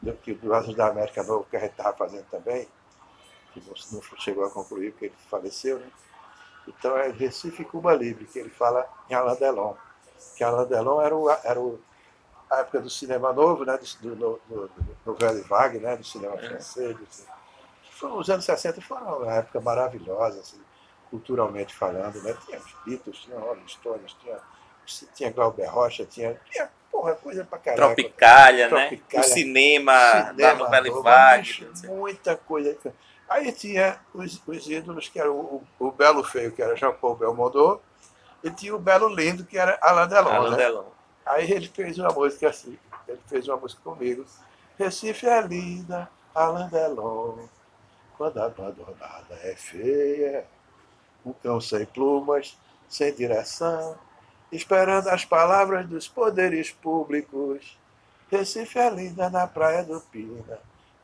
do, 0.00 0.12
que 0.14 0.34
do 0.34 0.54
Asas 0.54 0.74
da 0.74 0.88
América 0.88 1.22
Novo 1.22 1.46
que 1.50 1.56
a 1.56 1.60
gente 1.60 1.72
estava 1.72 1.96
fazendo 1.96 2.24
também, 2.30 2.68
que 3.52 3.60
não, 3.60 3.74
não 3.92 4.02
chegou 4.18 4.44
a 4.44 4.50
concluir 4.50 4.92
porque 4.92 5.06
ele 5.06 5.14
faleceu, 5.30 5.78
né? 5.78 5.86
Então 6.78 6.96
é 6.96 7.08
Recife 7.08 7.62
e 7.62 7.64
Cuba 7.64 7.94
Livre, 7.94 8.24
que 8.26 8.38
ele 8.38 8.50
fala 8.50 8.86
em 9.08 9.14
Alain 9.14 9.36
Delon. 9.36 9.74
Que 10.36 10.44
Alain 10.44 10.66
Delon 10.66 11.00
era, 11.00 11.16
o, 11.16 11.30
era 11.30 11.60
o, 11.60 11.80
a 12.50 12.58
época 12.60 12.80
do 12.80 12.90
cinema 12.90 13.32
novo, 13.32 13.64
né? 13.64 13.78
Do, 14.00 14.14
do, 14.16 14.40
do, 14.48 14.70
do, 15.04 15.14
Velho 15.14 15.44
Vague, 15.44 15.78
né? 15.78 15.96
Do 15.96 16.04
cinema 16.04 16.34
É. 16.36 16.48
francês. 16.48 16.96
cinema- 17.10 17.38
Foram, 17.92 18.18
os 18.18 18.30
anos 18.30 18.44
60 18.44 18.80
foram 18.80 19.18
uma 19.22 19.34
época 19.34 19.60
maravilhosa, 19.60 20.40
assim, 20.40 20.60
culturalmente 21.10 21.74
falando, 21.74 22.22
né? 22.22 22.36
Tinha 22.46 22.58
os 22.58 22.72
Beatles, 22.84 23.18
tinha 23.18 23.38
Rolling 23.38 23.66
Stones, 23.66 24.12
tinha, 24.20 24.38
tinha 25.14 25.30
Glauber 25.32 25.66
Rocha, 25.66 26.04
tinha, 26.04 26.40
tinha 26.50 26.70
porra, 26.92 27.14
coisa 27.16 27.44
pra 27.44 27.58
caralho. 27.58 27.94
Tropicália, 27.96 28.68
né? 28.68 28.88
Tropicália, 28.88 29.26
O 29.26 29.30
cinema, 29.32 29.92
da 29.92 30.30
Cinema 30.30 30.54
novela 30.58 30.86
novo, 30.88 31.02
Vague. 31.02 31.68
Muita 31.86 32.36
coisa. 32.36 32.76
Aí 33.28 33.52
tinha 33.52 34.00
os, 34.14 34.40
os 34.46 34.68
ídolos, 34.68 35.08
que 35.08 35.20
era 35.20 35.30
o, 35.30 35.62
o 35.78 35.90
Belo 35.90 36.24
Feio, 36.24 36.50
que 36.50 36.62
era 36.62 36.74
Jean-Paul 36.74 37.16
Belmondo, 37.16 37.80
e 38.42 38.50
tinha 38.50 38.74
o 38.74 38.78
Belo 38.78 39.08
Lindo, 39.08 39.44
que 39.44 39.58
era 39.58 39.78
Alain 39.82 40.08
Delon. 40.08 40.30
Alain 40.30 40.50
né? 40.52 40.56
Delon. 40.56 40.84
Aí 41.26 41.50
ele 41.50 41.68
fez 41.68 41.98
uma 41.98 42.08
música 42.08 42.48
assim, 42.48 42.78
ele 43.06 43.20
fez 43.26 43.46
uma 43.46 43.58
música 43.58 43.82
comigo. 43.82 44.24
Recife 44.78 45.26
é 45.26 45.40
linda, 45.42 46.08
Alain 46.34 46.68
Delon, 46.68 47.46
quando 48.16 48.38
a 48.38 48.46
abandonada 48.46 49.34
é 49.42 49.54
feia, 49.54 50.46
um 51.24 51.32
cão 51.32 51.60
sem 51.60 51.84
plumas, 51.84 52.56
sem 52.88 53.12
direção, 53.14 53.98
esperando 54.50 55.08
as 55.08 55.24
palavras 55.24 55.86
dos 55.86 56.08
poderes 56.08 56.70
públicos. 56.70 57.78
Recife 58.30 58.78
é 58.78 58.88
linda 58.88 59.28
na 59.28 59.46
praia 59.46 59.84
do 59.84 60.00
Pina, 60.00 60.58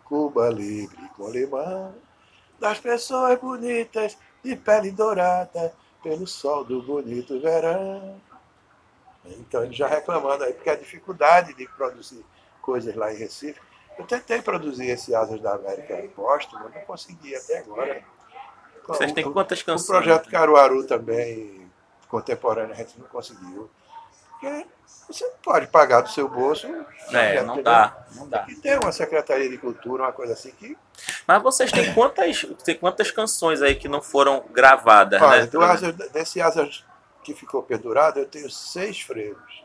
Cuba 0.05 0.49
livre 0.49 1.09
com 1.17 1.31
limão, 1.31 1.95
das 2.65 2.81
pessoas 2.81 3.39
bonitas 3.39 4.17
de 4.43 4.57
pele 4.57 4.91
dourada, 4.91 5.73
pelo 6.03 6.27
sol 6.27 6.65
do 6.65 6.81
bonito 6.83 7.39
verão. 7.39 8.19
Então 9.27 9.63
ele 9.65 9.75
já 9.75 9.87
reclamando 9.87 10.45
aí, 10.45 10.53
porque 10.55 10.71
a 10.71 10.75
dificuldade 10.75 11.53
de 11.55 11.67
produzir 11.69 12.25
coisas 12.63 12.95
lá 12.95 13.13
em 13.13 13.17
Recife. 13.17 13.61
Eu 13.99 14.07
tentei 14.07 14.41
produzir 14.43 14.87
esse 14.89 15.15
Asas 15.15 15.41
da 15.41 15.55
América 15.55 15.97
póstumo, 16.17 16.65
não 16.65 16.81
consegui 16.83 17.37
até 17.37 17.59
agora. 17.59 18.03
Vocês 18.89 19.13
têm 19.13 19.27
O- 19.27 19.33
quantas 19.33 19.61
o 19.61 19.65
canções? 19.65 19.87
projeto 19.99 20.31
Caruaru 20.31 20.87
também, 20.87 21.71
contemporâneo, 22.09 22.73
a 22.73 22.77
gente 22.77 22.99
não 22.99 23.07
conseguiu. 23.09 23.71
Porque 24.41 24.67
você 25.09 25.27
não 25.27 25.37
pode 25.43 25.67
pagar 25.69 26.01
do 26.03 26.11
seu 26.11 26.29
bolso. 26.29 26.67
É, 27.11 27.43
não 27.43 27.63
dá, 27.63 27.97
não 28.17 28.29
dá. 28.29 28.45
E 28.49 28.55
tem 28.57 28.79
uma 28.79 28.93
Secretaria 28.93 29.49
de 29.49 29.59
Cultura, 29.59 30.05
uma 30.05 30.13
coisa 30.13 30.33
assim 30.33 30.51
que. 30.53 30.77
Mas 31.27 31.43
vocês 31.43 31.71
têm 31.73 31.93
quantas, 31.95 32.45
tem 32.65 32.77
quantas 32.77 33.11
canções 33.11 33.61
aí 33.63 33.75
que 33.75 33.89
não 33.89 34.01
foram 34.03 34.45
gravadas, 34.51 35.21
Olha, 35.21 35.43
né? 35.43 35.47
do 35.47 35.61
asas, 35.63 35.95
desse 35.95 36.41
Asas 36.41 36.85
que 37.23 37.35
ficou 37.35 37.63
pendurado, 37.63 38.19
eu 38.19 38.27
tenho 38.27 38.51
seis 38.51 39.01
frevos. 39.01 39.63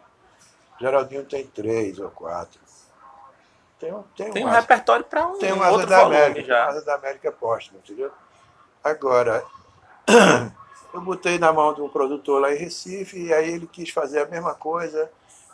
Geraldinho 0.80 1.26
tem 1.26 1.46
três 1.46 2.00
ou 2.00 2.10
quatro. 2.10 2.60
Tem 3.80 3.94
um, 3.94 4.04
tem 4.16 4.32
Tem 4.32 4.44
um 4.44 4.48
um 4.48 4.50
Asa- 4.50 4.60
repertório 4.62 5.06
para 5.06 5.26
um, 5.28 5.38
tem 5.40 5.52
um 5.54 5.58
um 5.58 5.62
Asa 5.64 5.72
outro 5.72 5.88
da 5.88 5.98
volume 6.00 6.16
América, 6.18 6.36
tem 6.36 6.44
um 6.44 6.48
já. 6.48 6.66
Asa 6.68 6.82
da 6.86 6.96
América 6.96 7.32
póstumo, 7.32 7.80
entendeu? 7.84 8.12
Agora, 8.84 9.44
eu 10.94 11.02
botei 11.02 11.38
na 11.40 11.52
mão 11.54 11.74
de 11.74 11.82
um 11.82 11.90
produtor 11.90 12.42
lá 12.42 12.54
em 12.54 12.58
Recife 12.58 13.18
e 13.26 13.34
aí 13.34 13.52
ele 13.54 13.68
quis 13.68 13.90
fazer 13.90 14.22
a 14.22 14.26
mesma 14.26 14.56
coisa, 14.56 15.10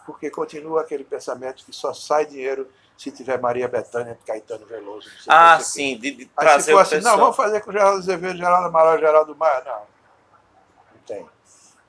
porque 0.06 0.30
continua 0.30 0.82
aquele 0.82 1.04
pensamento 1.04 1.66
que 1.66 1.74
só 1.74 1.94
sai 1.94 2.26
dinheiro 2.26 2.68
se 2.98 3.12
tiver 3.12 3.40
Maria 3.42 3.68
Bethânia, 3.68 4.18
Caetano 4.26 4.66
Veloso. 4.66 5.08
não 5.10 5.16
sei 5.20 5.24
Ah, 5.28 5.60
sim, 5.60 5.98
de, 5.98 6.12
de 6.12 6.24
Aí 6.38 6.46
trazer 6.46 6.74
o 6.74 6.80
assim, 6.80 6.96
pessoal. 6.96 7.14
não, 7.18 7.24
vamos 7.24 7.36
fazer 7.36 7.60
com 7.62 7.70
o 7.70 7.74
Geraldo 7.74 7.98
Azevedo, 8.00 8.38
Geraldo 8.38 8.68
Amaral, 8.68 8.98
Geraldo 9.00 9.36
Maia. 9.36 9.62
Não, 9.66 9.74
não 9.74 11.02
tem. 11.06 11.26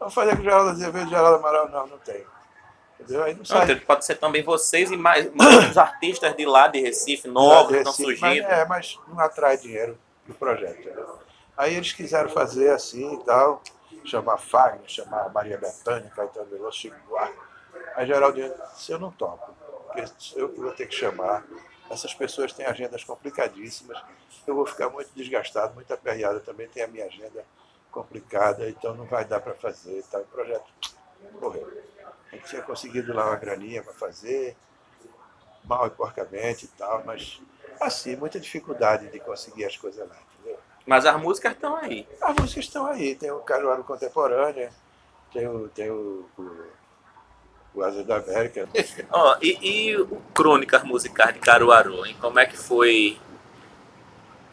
Vamos 0.01 0.15
fazer 0.15 0.35
com 0.35 0.41
o 0.41 0.45
Geraldo 0.45 0.71
Azevedo, 0.71 1.09
Geraldo 1.09 1.37
Amaral. 1.37 1.69
Não, 1.69 1.87
não 1.87 1.99
tem. 1.99 2.27
Entendeu? 2.99 3.23
Aí 3.23 3.33
não 3.35 3.39
Não, 3.39 3.45
sai. 3.47 3.77
pode 3.77 4.05
ser 4.05 4.17
também 4.17 4.43
vocês 4.43 4.91
e 4.91 4.97
mais, 4.97 5.29
os 5.71 5.79
artistas 5.79 6.35
de 6.35 6.45
lá 6.45 6.67
de 6.67 6.81
Recife, 6.81 7.29
novos, 7.29 7.69
que 7.73 7.77
estão 7.77 7.93
Recife, 7.93 8.19
surgindo. 8.21 8.43
Mas, 8.49 8.59
é, 8.59 8.65
mas 8.65 8.99
não 9.07 9.21
atrai 9.21 9.57
dinheiro 9.59 9.97
pro 10.25 10.35
projeto. 10.35 10.81
entendeu? 10.81 11.19
Aí 11.57 11.75
eles 11.75 11.93
quiseram 11.93 12.29
fazer 12.29 12.71
assim 12.71 13.15
e 13.15 13.25
tal, 13.25 13.63
chamar 14.05 14.37
Fagner, 14.37 14.89
chamar 14.89 15.33
Maria 15.33 15.57
Bethânia, 15.57 16.11
Caetano 16.15 16.47
Veloso, 16.47 16.77
Chico 16.77 16.97
Buarque. 17.09 17.39
Aí 17.95 18.07
Geraldinho 18.07 18.53
disse, 18.75 18.93
eu 18.93 18.99
não 18.99 19.11
topo, 19.11 19.55
porque 19.87 20.05
eu 20.35 20.55
vou 20.55 20.73
ter 20.73 20.87
que 20.87 20.95
chamar. 20.95 21.45
Essas 21.89 22.13
pessoas 22.13 22.53
têm 22.53 22.67
agendas 22.67 23.05
complicadíssimas, 23.05 24.03
eu 24.47 24.55
vou 24.55 24.67
ficar 24.67 24.91
muito 24.91 25.11
desgastado, 25.15 25.75
muito 25.75 25.93
aperreado, 25.93 26.37
eu 26.37 26.45
também 26.45 26.69
tenho 26.69 26.87
a 26.87 26.89
minha 26.89 27.07
agenda 27.07 27.45
complicada, 27.91 28.69
então 28.69 28.95
não 28.95 29.07
vai 29.07 29.25
dar 29.25 29.41
para 29.41 29.55
fazer. 29.55 30.03
Tá? 30.11 30.19
O 30.19 30.25
projeto 30.27 30.67
morreu. 31.41 31.73
A 32.31 32.37
gente 32.37 32.49
tinha 32.49 32.63
conseguido 32.63 33.15
lá 33.15 33.27
uma 33.27 33.37
graninha 33.37 33.83
para 33.83 33.95
fazer, 33.95 34.57
mal 35.65 35.87
e 35.87 35.91
porcamente 35.91 36.67
e 36.67 36.69
tal, 36.69 37.03
mas 37.05 37.41
assim, 37.81 38.17
muita 38.17 38.39
dificuldade 38.39 39.09
de 39.09 39.21
conseguir 39.21 39.65
as 39.65 39.77
coisas 39.77 40.07
lá? 40.09 40.17
Mas 40.87 41.05
as 41.05 41.21
músicas 41.21 41.53
estão 41.53 41.77
aí. 41.77 42.07
As 42.21 42.35
músicas 42.37 42.65
estão 42.65 42.87
aí, 42.87 43.15
tem 43.15 43.31
o 43.31 43.41
Caruaru 43.41 43.83
Contemporânea, 43.85 44.71
tem 45.33 45.47
o, 45.49 45.69
tem 45.69 45.91
o, 45.91 46.25
o, 46.39 46.51
o 47.75 47.83
Asa 47.83 48.05
da 48.05 48.17
América. 48.17 48.69
Ó, 49.11 49.37
e, 49.43 49.59
e 49.91 49.97
o 49.97 50.23
Crônicas 50.33 50.85
Musicais 50.85 51.35
de 51.35 51.41
Caruaru, 51.41 52.07
hein? 52.07 52.17
Como 52.21 52.39
é 52.39 52.47
que 52.47 52.57
foi? 52.57 53.19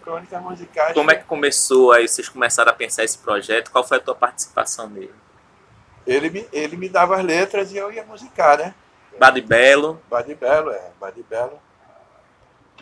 Crônicas 0.02 0.41
musicais. 0.41 0.93
Como 0.93 1.12
é 1.12 1.15
que 1.15 1.24
começou 1.24 1.91
aí? 1.93 2.08
Vocês 2.08 2.28
começaram 2.28 2.72
a 2.72 2.76
pensar 2.76 3.04
esse 3.04 3.17
projeto? 3.17 3.72
Qual 3.72 3.84
foi 3.84 3.98
a 3.98 4.02
tua 4.02 4.15
participação 4.15 4.89
nele? 4.89 5.13
ele, 6.06 6.30
me, 6.30 6.48
ele 6.52 6.78
me 6.78 6.89
dava 6.89 7.17
as 7.17 7.24
letras 7.24 7.72
e 7.72 7.78
eu 7.78 7.91
ia 7.91 8.04
musicar, 8.04 8.58
né? 8.58 8.74
Bade 9.17 9.41
Belo, 9.41 10.02
Bade 10.10 10.36
Belo, 10.36 10.72
é, 10.72 10.91
Bade 11.00 11.24
Belo. 11.24 11.60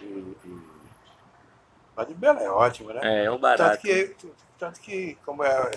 E, 0.01 0.03
e 0.03 0.60
Mas 1.95 2.07
de 2.07 2.13
Bela 2.13 2.41
é 2.41 2.49
ótimo, 2.49 2.93
né? 2.93 2.99
É, 3.03 3.25
é 3.25 3.29
um 3.31 3.33
Tanto 3.39 3.41
barato. 3.41 3.77
que, 3.81 4.15
tanto 4.57 4.79
que, 4.79 5.17
como 5.25 5.43
é 5.43 5.71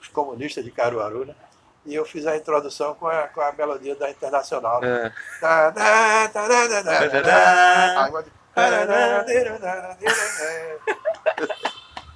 os 0.00 0.08
comunistas 0.08 0.64
de 0.64 0.70
Caruaru, 0.70 1.24
né? 1.26 1.34
E 1.84 1.94
eu 1.94 2.04
fiz 2.04 2.26
a 2.26 2.36
introdução 2.36 2.94
com 2.96 3.06
a, 3.06 3.28
com 3.28 3.40
a 3.40 3.52
melodia 3.52 3.94
da 3.94 4.10
Internacional. 4.10 4.80
né? 4.80 5.06
É. 5.06 5.12
Tá, 5.40 5.70
tá, 5.72 6.28
tá, 6.28 6.48
tá, 6.48 6.48
tá, 6.48 6.82
tá, 6.82 7.10
tá, 7.10 7.22
tá. 7.22 8.08
Pode- 8.10 8.30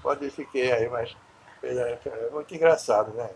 Modifiquei 0.02 0.72
aí, 0.72 0.88
mas 0.88 1.14
é, 1.62 1.98
é 2.06 2.30
muito 2.30 2.54
engraçado, 2.54 3.12
né? 3.12 3.30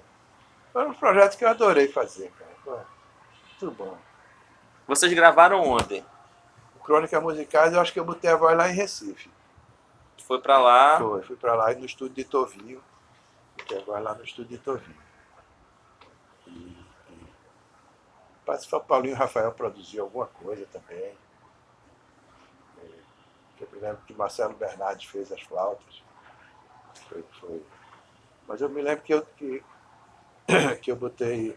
Foi 0.73 0.87
um 0.89 0.95
projeto 0.95 1.37
que 1.37 1.45
eu 1.45 1.49
adorei 1.51 1.89
fazer, 1.89 2.33
cara. 2.65 2.85
Muito 3.61 3.77
bom. 3.77 3.97
Vocês 4.87 5.13
gravaram 5.13 5.61
onde? 5.63 6.05
Crônica 6.83 7.19
Musicais, 7.21 7.73
eu 7.73 7.81
acho 7.81 7.93
que 7.93 8.01
eu 8.01 8.05
botei 8.05 8.31
a 8.31 8.37
voz 8.37 8.57
lá 8.57 8.69
em 8.69 8.75
Recife. 8.75 9.31
Foi 10.23 10.41
pra 10.41 10.59
lá. 10.59 10.99
Foi, 10.99 11.23
fui 11.23 11.37
pra 11.37 11.55
lá 11.55 11.73
no 11.75 11.85
estúdio 11.85 12.15
de 12.15 12.25
Tovinho. 12.25 12.83
Botei 13.59 13.79
a 13.79 13.85
voz 13.85 14.03
lá 14.03 14.15
no 14.15 14.25
estúdio 14.25 14.57
de 14.57 14.59
Tovinho. 14.59 14.97
E, 16.47 16.51
e... 16.51 17.27
Parece 18.45 18.67
que 18.69 18.75
o 18.75 18.81
Paulinho 18.81 19.17
Rafael 19.17 19.53
produziu 19.53 20.05
alguma 20.05 20.27
coisa 20.27 20.67
também. 20.67 21.15
Eu 23.61 23.69
me 23.73 23.79
lembro 23.79 24.03
que 24.07 24.13
Marcelo 24.13 24.55
Bernardes 24.55 25.09
fez 25.09 25.31
as 25.33 25.41
flautas. 25.41 26.03
Foi, 27.09 27.25
foi. 27.41 27.63
Mas 28.47 28.61
eu 28.61 28.69
me 28.69 28.83
lembro 28.83 29.03
que 29.05 29.15
eu, 29.15 29.25
que, 29.37 29.63
que 30.83 30.91
eu 30.91 30.97
botei. 30.97 31.57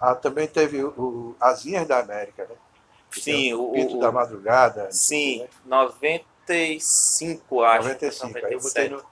Ah, 0.00 0.14
também 0.14 0.46
teve 0.46 0.82
o, 0.84 0.88
o 0.90 1.36
Asinhas 1.40 1.86
da 1.88 1.98
América, 1.98 2.44
né? 2.46 2.54
Que 3.10 3.20
Sim, 3.20 3.32
tem 3.32 3.54
o- 3.54 3.72
Pinto 3.72 3.96
o- 3.96 4.00
da 4.00 4.12
Madrugada. 4.12 4.90
Sim, 4.92 5.40
né? 5.40 5.48
95, 6.50 7.62
acho. 7.62 7.88
95. 7.88 8.38
Aí 8.38 8.42
eu 8.44 8.50
97. 8.50 8.62
botei 8.62 8.88
no, 8.88 9.04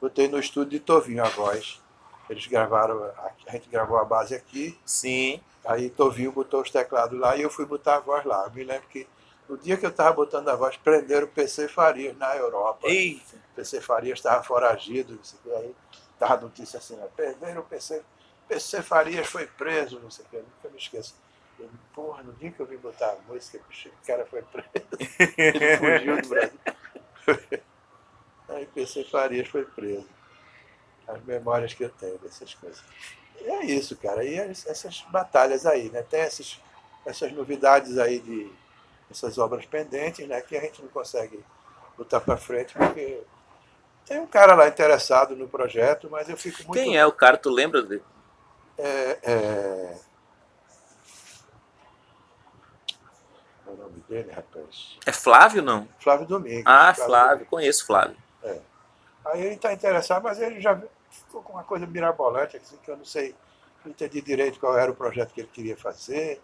botei 0.00 0.28
no 0.28 0.38
estúdio 0.38 0.70
de 0.70 0.80
Tovinho 0.80 1.24
a 1.24 1.28
voz. 1.28 1.80
Eles 2.28 2.46
gravaram, 2.46 3.04
a, 3.04 3.52
gente 3.52 3.68
gravou 3.68 3.98
a 3.98 4.04
base 4.04 4.34
aqui, 4.34 4.76
Sim. 4.84 5.40
aí 5.64 5.88
Tovinho 5.90 6.32
botou 6.32 6.60
os 6.60 6.70
teclados 6.70 7.18
lá 7.18 7.36
e 7.36 7.42
eu 7.42 7.50
fui 7.50 7.64
botar 7.64 7.96
a 7.96 8.00
voz 8.00 8.24
lá. 8.24 8.44
Eu 8.46 8.52
me 8.52 8.64
lembro 8.64 8.88
que 8.88 9.06
no 9.48 9.56
dia 9.56 9.76
que 9.76 9.86
eu 9.86 9.90
estava 9.90 10.12
botando 10.12 10.48
a 10.48 10.56
voz, 10.56 10.76
prenderam 10.76 11.26
o 11.26 11.30
PC 11.30 11.68
Farias 11.68 12.16
na 12.16 12.34
Europa. 12.36 12.88
Eita. 12.88 13.36
O 13.36 13.54
PC 13.54 13.80
Farias 13.80 14.18
estava 14.18 14.42
foragido, 14.42 15.14
não 15.14 15.22
sei 15.22 15.38
o 15.38 15.42
que, 15.42 15.54
aí 15.54 15.74
estava 16.12 16.42
notícia 16.42 16.78
assim, 16.78 16.96
né? 16.96 17.06
perderam 17.14 17.60
o 17.60 17.64
PC. 17.64 18.02
PC 18.48 18.82
Farias 18.82 19.26
foi 19.28 19.46
preso, 19.46 20.00
não 20.00 20.10
sei 20.10 20.24
o 20.24 20.28
que, 20.28 20.36
eu 20.36 20.42
nunca 20.42 20.68
me 20.68 20.78
esqueço. 20.78 21.14
Eu, 21.58 21.70
porra, 21.94 22.22
no 22.22 22.32
dia 22.34 22.50
que 22.50 22.60
eu 22.60 22.66
vim 22.66 22.76
botar 22.76 23.12
a 23.12 23.32
música, 23.32 23.58
o 23.58 24.06
cara 24.06 24.26
foi 24.26 24.42
preso. 24.42 24.68
Ele 25.38 25.76
fugiu 25.78 26.22
do 26.22 26.28
Brasil. 26.28 26.58
Aí 28.48 28.66
PC 28.66 29.04
Farias 29.04 29.48
foi 29.48 29.64
preso. 29.64 30.06
As 31.06 31.22
memórias 31.24 31.72
que 31.74 31.84
eu 31.84 31.90
tenho 31.90 32.18
dessas 32.18 32.54
coisas. 32.54 32.82
E 33.40 33.44
é 33.48 33.64
isso, 33.66 33.96
cara. 33.96 34.24
E 34.24 34.38
es- 34.50 34.66
essas 34.66 35.02
batalhas 35.10 35.66
aí, 35.66 35.88
né? 35.90 36.02
Tem 36.02 36.20
essas, 36.20 36.60
essas 37.04 37.32
novidades 37.32 37.98
aí 37.98 38.18
de 38.20 38.50
essas 39.10 39.38
obras 39.38 39.64
pendentes, 39.66 40.26
né? 40.26 40.40
Que 40.40 40.56
a 40.56 40.60
gente 40.60 40.82
não 40.82 40.88
consegue 40.88 41.42
botar 41.96 42.20
para 42.20 42.36
frente 42.36 42.74
porque 42.74 43.22
tem 44.06 44.20
um 44.20 44.26
cara 44.26 44.54
lá 44.54 44.68
interessado 44.68 45.36
no 45.36 45.48
projeto, 45.48 46.08
mas 46.10 46.28
eu 46.28 46.36
fico 46.36 46.58
muito. 46.64 46.72
Quem 46.72 46.96
é 46.96 47.06
o 47.06 47.12
cara? 47.12 47.36
Tu 47.36 47.50
lembra 47.50 47.82
dele? 47.82 48.02
É, 48.78 49.18
é... 49.22 49.96
É 53.66 53.70
o 53.70 53.76
nome 53.76 53.95
dele, 54.08 54.30
rapaz. 54.32 54.96
É 55.04 55.12
Flávio, 55.12 55.62
não? 55.62 55.88
Flávio 56.00 56.26
Domingues. 56.26 56.64
Ah, 56.66 56.94
Flávio. 56.94 57.46
Conheço 57.46 57.86
Flávio. 57.86 58.16
Aí 59.24 59.42
ele 59.42 59.54
está 59.56 59.72
interessado, 59.72 60.22
mas 60.22 60.40
ele 60.40 60.60
já 60.60 60.80
ficou 61.10 61.42
com 61.42 61.54
uma 61.54 61.64
coisa 61.64 61.84
mirabolante, 61.84 62.56
assim, 62.56 62.76
que 62.84 62.88
eu 62.88 62.96
não 62.96 63.04
sei, 63.04 63.34
não 63.84 63.90
entendi 63.90 64.20
direito 64.20 64.60
qual 64.60 64.78
era 64.78 64.88
o 64.90 64.94
projeto 64.94 65.32
que 65.32 65.40
ele 65.40 65.50
queria 65.52 65.76
fazer, 65.76 66.40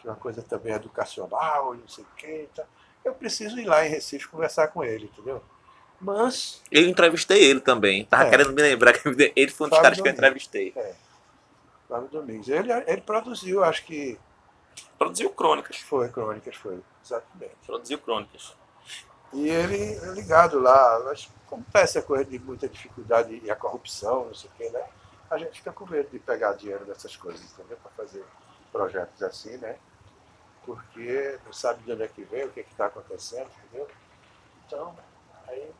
que 0.00 0.08
é 0.08 0.10
uma 0.10 0.16
coisa 0.16 0.42
também 0.42 0.72
educacional, 0.72 1.74
não 1.74 1.86
sei 1.86 2.02
o 2.02 2.08
quê. 2.16 2.48
Então, 2.52 2.64
eu 3.04 3.14
preciso 3.14 3.60
ir 3.60 3.64
lá 3.66 3.86
em 3.86 3.90
Recife 3.90 4.26
conversar 4.26 4.66
com 4.68 4.82
ele, 4.82 5.04
entendeu? 5.04 5.40
Mas, 6.00 6.60
Eu 6.70 6.82
entrevistei 6.82 7.44
ele 7.44 7.60
também. 7.60 8.04
Tava 8.04 8.24
É. 8.24 8.30
querendo 8.30 8.52
me 8.52 8.60
lembrar 8.60 8.92
que 8.92 9.08
ele 9.36 9.50
foi 9.52 9.68
um 9.68 9.70
dos 9.70 9.78
Flávio 9.78 9.82
caras 9.82 10.00
que 10.00 10.08
eu 10.08 10.12
entrevistei. 10.12 10.74
Flávio 11.86 12.08
Domingos, 12.08 12.48
ele, 12.48 12.72
ele 12.72 13.00
produziu, 13.02 13.62
acho 13.62 13.84
que 13.84 14.18
Produziu 14.98 15.30
crônicas. 15.30 15.78
foi 15.78 16.08
Crônicas, 16.08 16.56
foi, 16.56 16.82
exatamente. 17.04 17.56
Produziu 17.66 17.98
crônicas. 17.98 18.56
E 19.32 19.48
ele 19.48 19.96
é 19.96 20.12
ligado 20.12 20.58
lá, 20.58 21.00
mas 21.04 21.28
tá 21.72 21.80
essa 21.80 22.00
coisa 22.00 22.24
de 22.24 22.38
muita 22.38 22.68
dificuldade 22.68 23.40
e 23.42 23.50
a 23.50 23.56
corrupção, 23.56 24.26
não 24.26 24.34
sei 24.34 24.48
o 24.50 24.52
quê, 24.54 24.70
né? 24.70 24.86
A 25.30 25.38
gente 25.38 25.58
fica 25.58 25.72
com 25.72 25.86
medo 25.86 26.08
de 26.10 26.18
pegar 26.18 26.52
dinheiro 26.54 26.84
dessas 26.84 27.16
coisas, 27.16 27.42
entendeu? 27.52 27.76
Para 27.82 27.90
fazer 27.92 28.24
projetos 28.70 29.22
assim, 29.22 29.56
né? 29.58 29.76
Porque 30.64 31.38
não 31.44 31.52
sabe 31.52 31.82
de 31.82 31.92
onde 31.92 32.02
é 32.02 32.08
que 32.08 32.22
vem, 32.24 32.44
o 32.44 32.50
que 32.50 32.60
está 32.60 32.86
acontecendo, 32.86 33.48
entendeu? 33.64 33.88
Então, 34.66 34.96
aí 35.48 35.72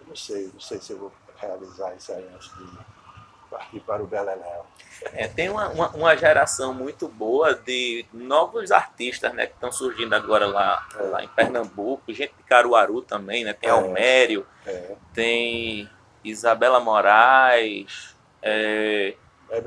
eu 0.00 0.06
não 0.06 0.16
sei, 0.16 0.50
não 0.52 0.60
sei 0.60 0.80
se 0.80 0.92
eu 0.92 0.98
vou 0.98 1.12
realizar 1.36 1.94
isso 1.94 2.12
aí 2.12 2.28
antes 2.34 2.52
de 2.56 2.91
partir 3.52 3.80
para 3.80 4.02
o 4.02 4.06
Beleléu. 4.06 4.66
É, 5.14 5.26
tem 5.28 5.48
uma, 5.48 5.68
uma, 5.68 5.88
uma 5.90 6.16
geração 6.16 6.72
muito 6.72 7.08
boa 7.08 7.54
de 7.54 8.06
novos 8.12 8.70
artistas, 8.70 9.32
né? 9.34 9.46
Que 9.46 9.54
estão 9.54 9.70
surgindo 9.72 10.14
agora 10.14 10.46
lá, 10.46 10.86
É. 10.98 11.02
lá 11.02 11.24
em 11.24 11.28
Pernambuco. 11.28 12.12
Gente 12.12 12.34
de 12.36 12.42
Caruaru 12.44 13.02
também, 13.02 13.44
né? 13.44 13.52
Tem 13.52 13.68
É. 13.68 13.72
Almério, 13.72 14.46
É, 14.66 14.94
tem 15.12 15.88
Isabela 16.24 16.78
Moraes, 16.80 18.14
é, 18.40 19.14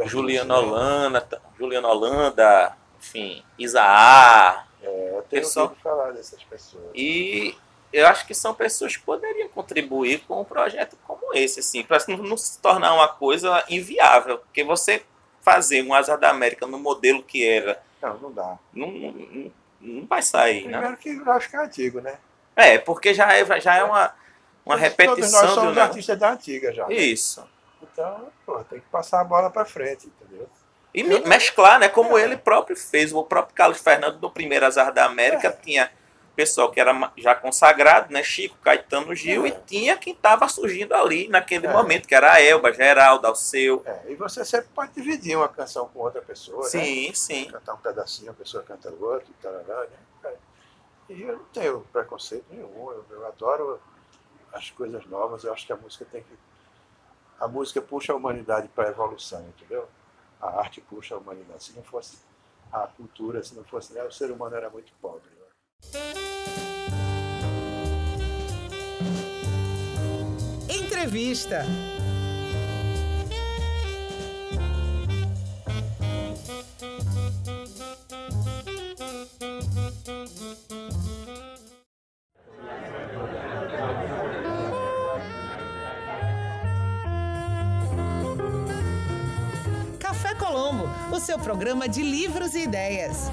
Juliana 0.05 0.57
Holanda, 0.57 1.41
Juliana 1.57 1.87
Holanda, 1.89 2.77
enfim, 2.97 3.43
Isaá. 3.59 4.65
É, 4.81 5.09
eu 5.17 5.21
tenho 5.23 5.41
Pessoal- 5.43 5.65
ouvido 5.67 5.81
falar 5.81 6.11
dessas 6.11 6.41
pessoas. 6.43 6.83
E 6.93 7.55
eu 7.97 8.07
acho 8.07 8.25
que 8.27 8.33
são 8.33 8.53
pessoas 8.53 8.95
que 8.97 9.03
poderiam 9.03 9.47
contribuir 9.49 10.19
com 10.27 10.41
um 10.41 10.45
projeto 10.45 10.97
como 11.07 11.33
esse, 11.33 11.59
assim, 11.59 11.83
para 11.83 11.97
não, 12.07 12.35
se 12.37 12.59
tornar 12.59 12.93
uma 12.93 13.07
coisa 13.07 13.63
inviável. 13.69 14.37
Porque 14.39 14.63
você 14.63 15.03
fazer 15.41 15.81
um 15.83 15.93
Azar 15.93 16.17
da 16.17 16.29
América 16.29 16.65
no 16.67 16.77
modelo 16.79 17.21
que 17.23 17.47
era, 17.47 17.81
Não, 18.01 18.17
não 18.17 18.31
dá. 18.31 18.57
não, 18.73 18.91
não, 18.91 19.51
não 19.81 20.05
vai 20.07 20.21
sair, 20.21 20.65
né? 20.67 20.71
Primeiro 20.77 20.97
que 20.97 21.15
vai 21.23 21.39
ficar 21.39 21.63
antigo, 21.65 22.01
né? 22.01 22.17
É, 22.55 22.77
porque 22.77 23.13
já 23.13 23.31
é, 23.33 23.59
já 23.61 23.75
é 23.75 23.83
uma, 23.83 24.13
uma 24.65 24.75
Todos 24.77 24.79
nós 24.79 24.81
repetição 24.81 25.41
do 25.41 25.47
somos 25.53 25.57
negócio. 25.69 25.81
artistas 25.81 26.17
da 26.19 26.31
antiga 26.31 26.73
já. 26.73 26.87
né? 26.87 26.95
Isso. 26.95 27.47
Então, 27.81 28.27
pô, 28.45 28.63
tem 28.63 28.79
que 28.79 28.85
passar 28.87 29.21
a 29.21 29.23
bola 29.23 29.49
para 29.49 29.65
frente, 29.65 30.07
entendeu? 30.07 30.49
E 30.93 31.03
me- 31.03 31.19
mesclar, 31.19 31.77
né? 31.79 31.89
Como 31.89 32.17
É. 32.17 32.23
ele 32.23 32.37
próprio 32.37 32.75
fez. 32.75 33.11
O 33.13 33.23
próprio 33.23 33.53
Carlos 33.53 33.79
Fernando, 33.79 34.17
do 34.17 34.31
primeiro 34.31 34.65
Azar 34.65 34.91
da 34.93 35.05
América, 35.05 35.49
É. 35.49 35.51
tinha 35.51 35.91
pessoal 36.35 36.71
que 36.71 36.79
era 36.79 37.11
já 37.17 37.33
consagrado, 37.33 38.11
né? 38.11 38.21
Chico, 38.23 38.57
Caetano 38.57 39.15
Gil, 39.15 39.45
É. 39.45 39.49
e 39.49 39.51
tinha 39.65 39.97
quem 39.97 40.13
estava 40.13 40.47
surgindo 40.47 40.93
ali 40.93 41.27
naquele 41.27 41.67
É. 41.67 41.71
momento, 41.71 42.07
que 42.07 42.13
era 42.15 42.33
a 42.33 42.41
Elba, 42.41 42.73
Geraldo, 42.73 43.25
Alceu. 43.27 43.81
É, 43.85 44.11
e 44.11 44.15
você 44.15 44.43
sempre 44.43 44.67
pode 44.75 44.91
dividir 44.93 45.37
uma 45.37 45.47
canção 45.47 45.87
com 45.87 45.99
outra 45.99 46.21
pessoa, 46.21 46.63
né? 46.63 46.69
Sim, 46.69 47.13
sim. 47.13 47.45
Cantar 47.51 47.73
um 47.73 47.77
pedacinho, 47.77 48.31
a 48.31 48.33
pessoa 48.33 48.63
canta 48.63 48.89
o 48.91 49.03
outro, 49.03 49.27
e 49.31 49.41
tarará, 49.41 49.83
né? 49.85 49.97
É. 50.25 50.33
E 51.09 51.21
eu 51.21 51.37
não 51.37 51.45
tenho 51.45 51.81
preconceito 51.93 52.45
nenhum, 52.49 52.91
eu, 52.91 53.05
eu 53.09 53.27
adoro 53.27 53.79
as 54.51 54.69
coisas 54.71 55.05
novas, 55.05 55.43
eu 55.43 55.53
acho 55.53 55.65
que 55.65 55.73
a 55.73 55.77
música 55.77 56.05
tem 56.11 56.21
que. 56.23 56.37
A 57.39 57.47
música 57.47 57.81
puxa 57.81 58.13
a 58.13 58.15
humanidade 58.15 58.67
para 58.69 58.85
a 58.87 58.91
evolução, 58.91 59.41
entendeu? 59.47 59.87
A 60.41 60.59
arte 60.59 60.79
puxa 60.81 61.15
a 61.15 61.17
humanidade. 61.17 61.63
Se 61.65 61.73
não 61.73 61.83
fosse 61.83 62.17
a 62.71 62.87
cultura, 62.87 63.43
se 63.43 63.53
não 63.55 63.63
fosse. 63.65 63.93
Né, 63.93 64.03
o 64.03 64.11
ser 64.11 64.31
humano 64.31 64.55
era 64.55 64.69
muito 64.69 64.91
pobre. 65.01 65.29
Né? 65.29 65.44
Entrevista. 70.67 71.65
Café 89.99 90.35
Colombo, 90.35 90.89
o 91.11 91.19
seu 91.19 91.37
programa 91.39 91.87
de 91.87 92.01
livros 92.01 92.55
e 92.55 92.63
ideias. 92.63 93.31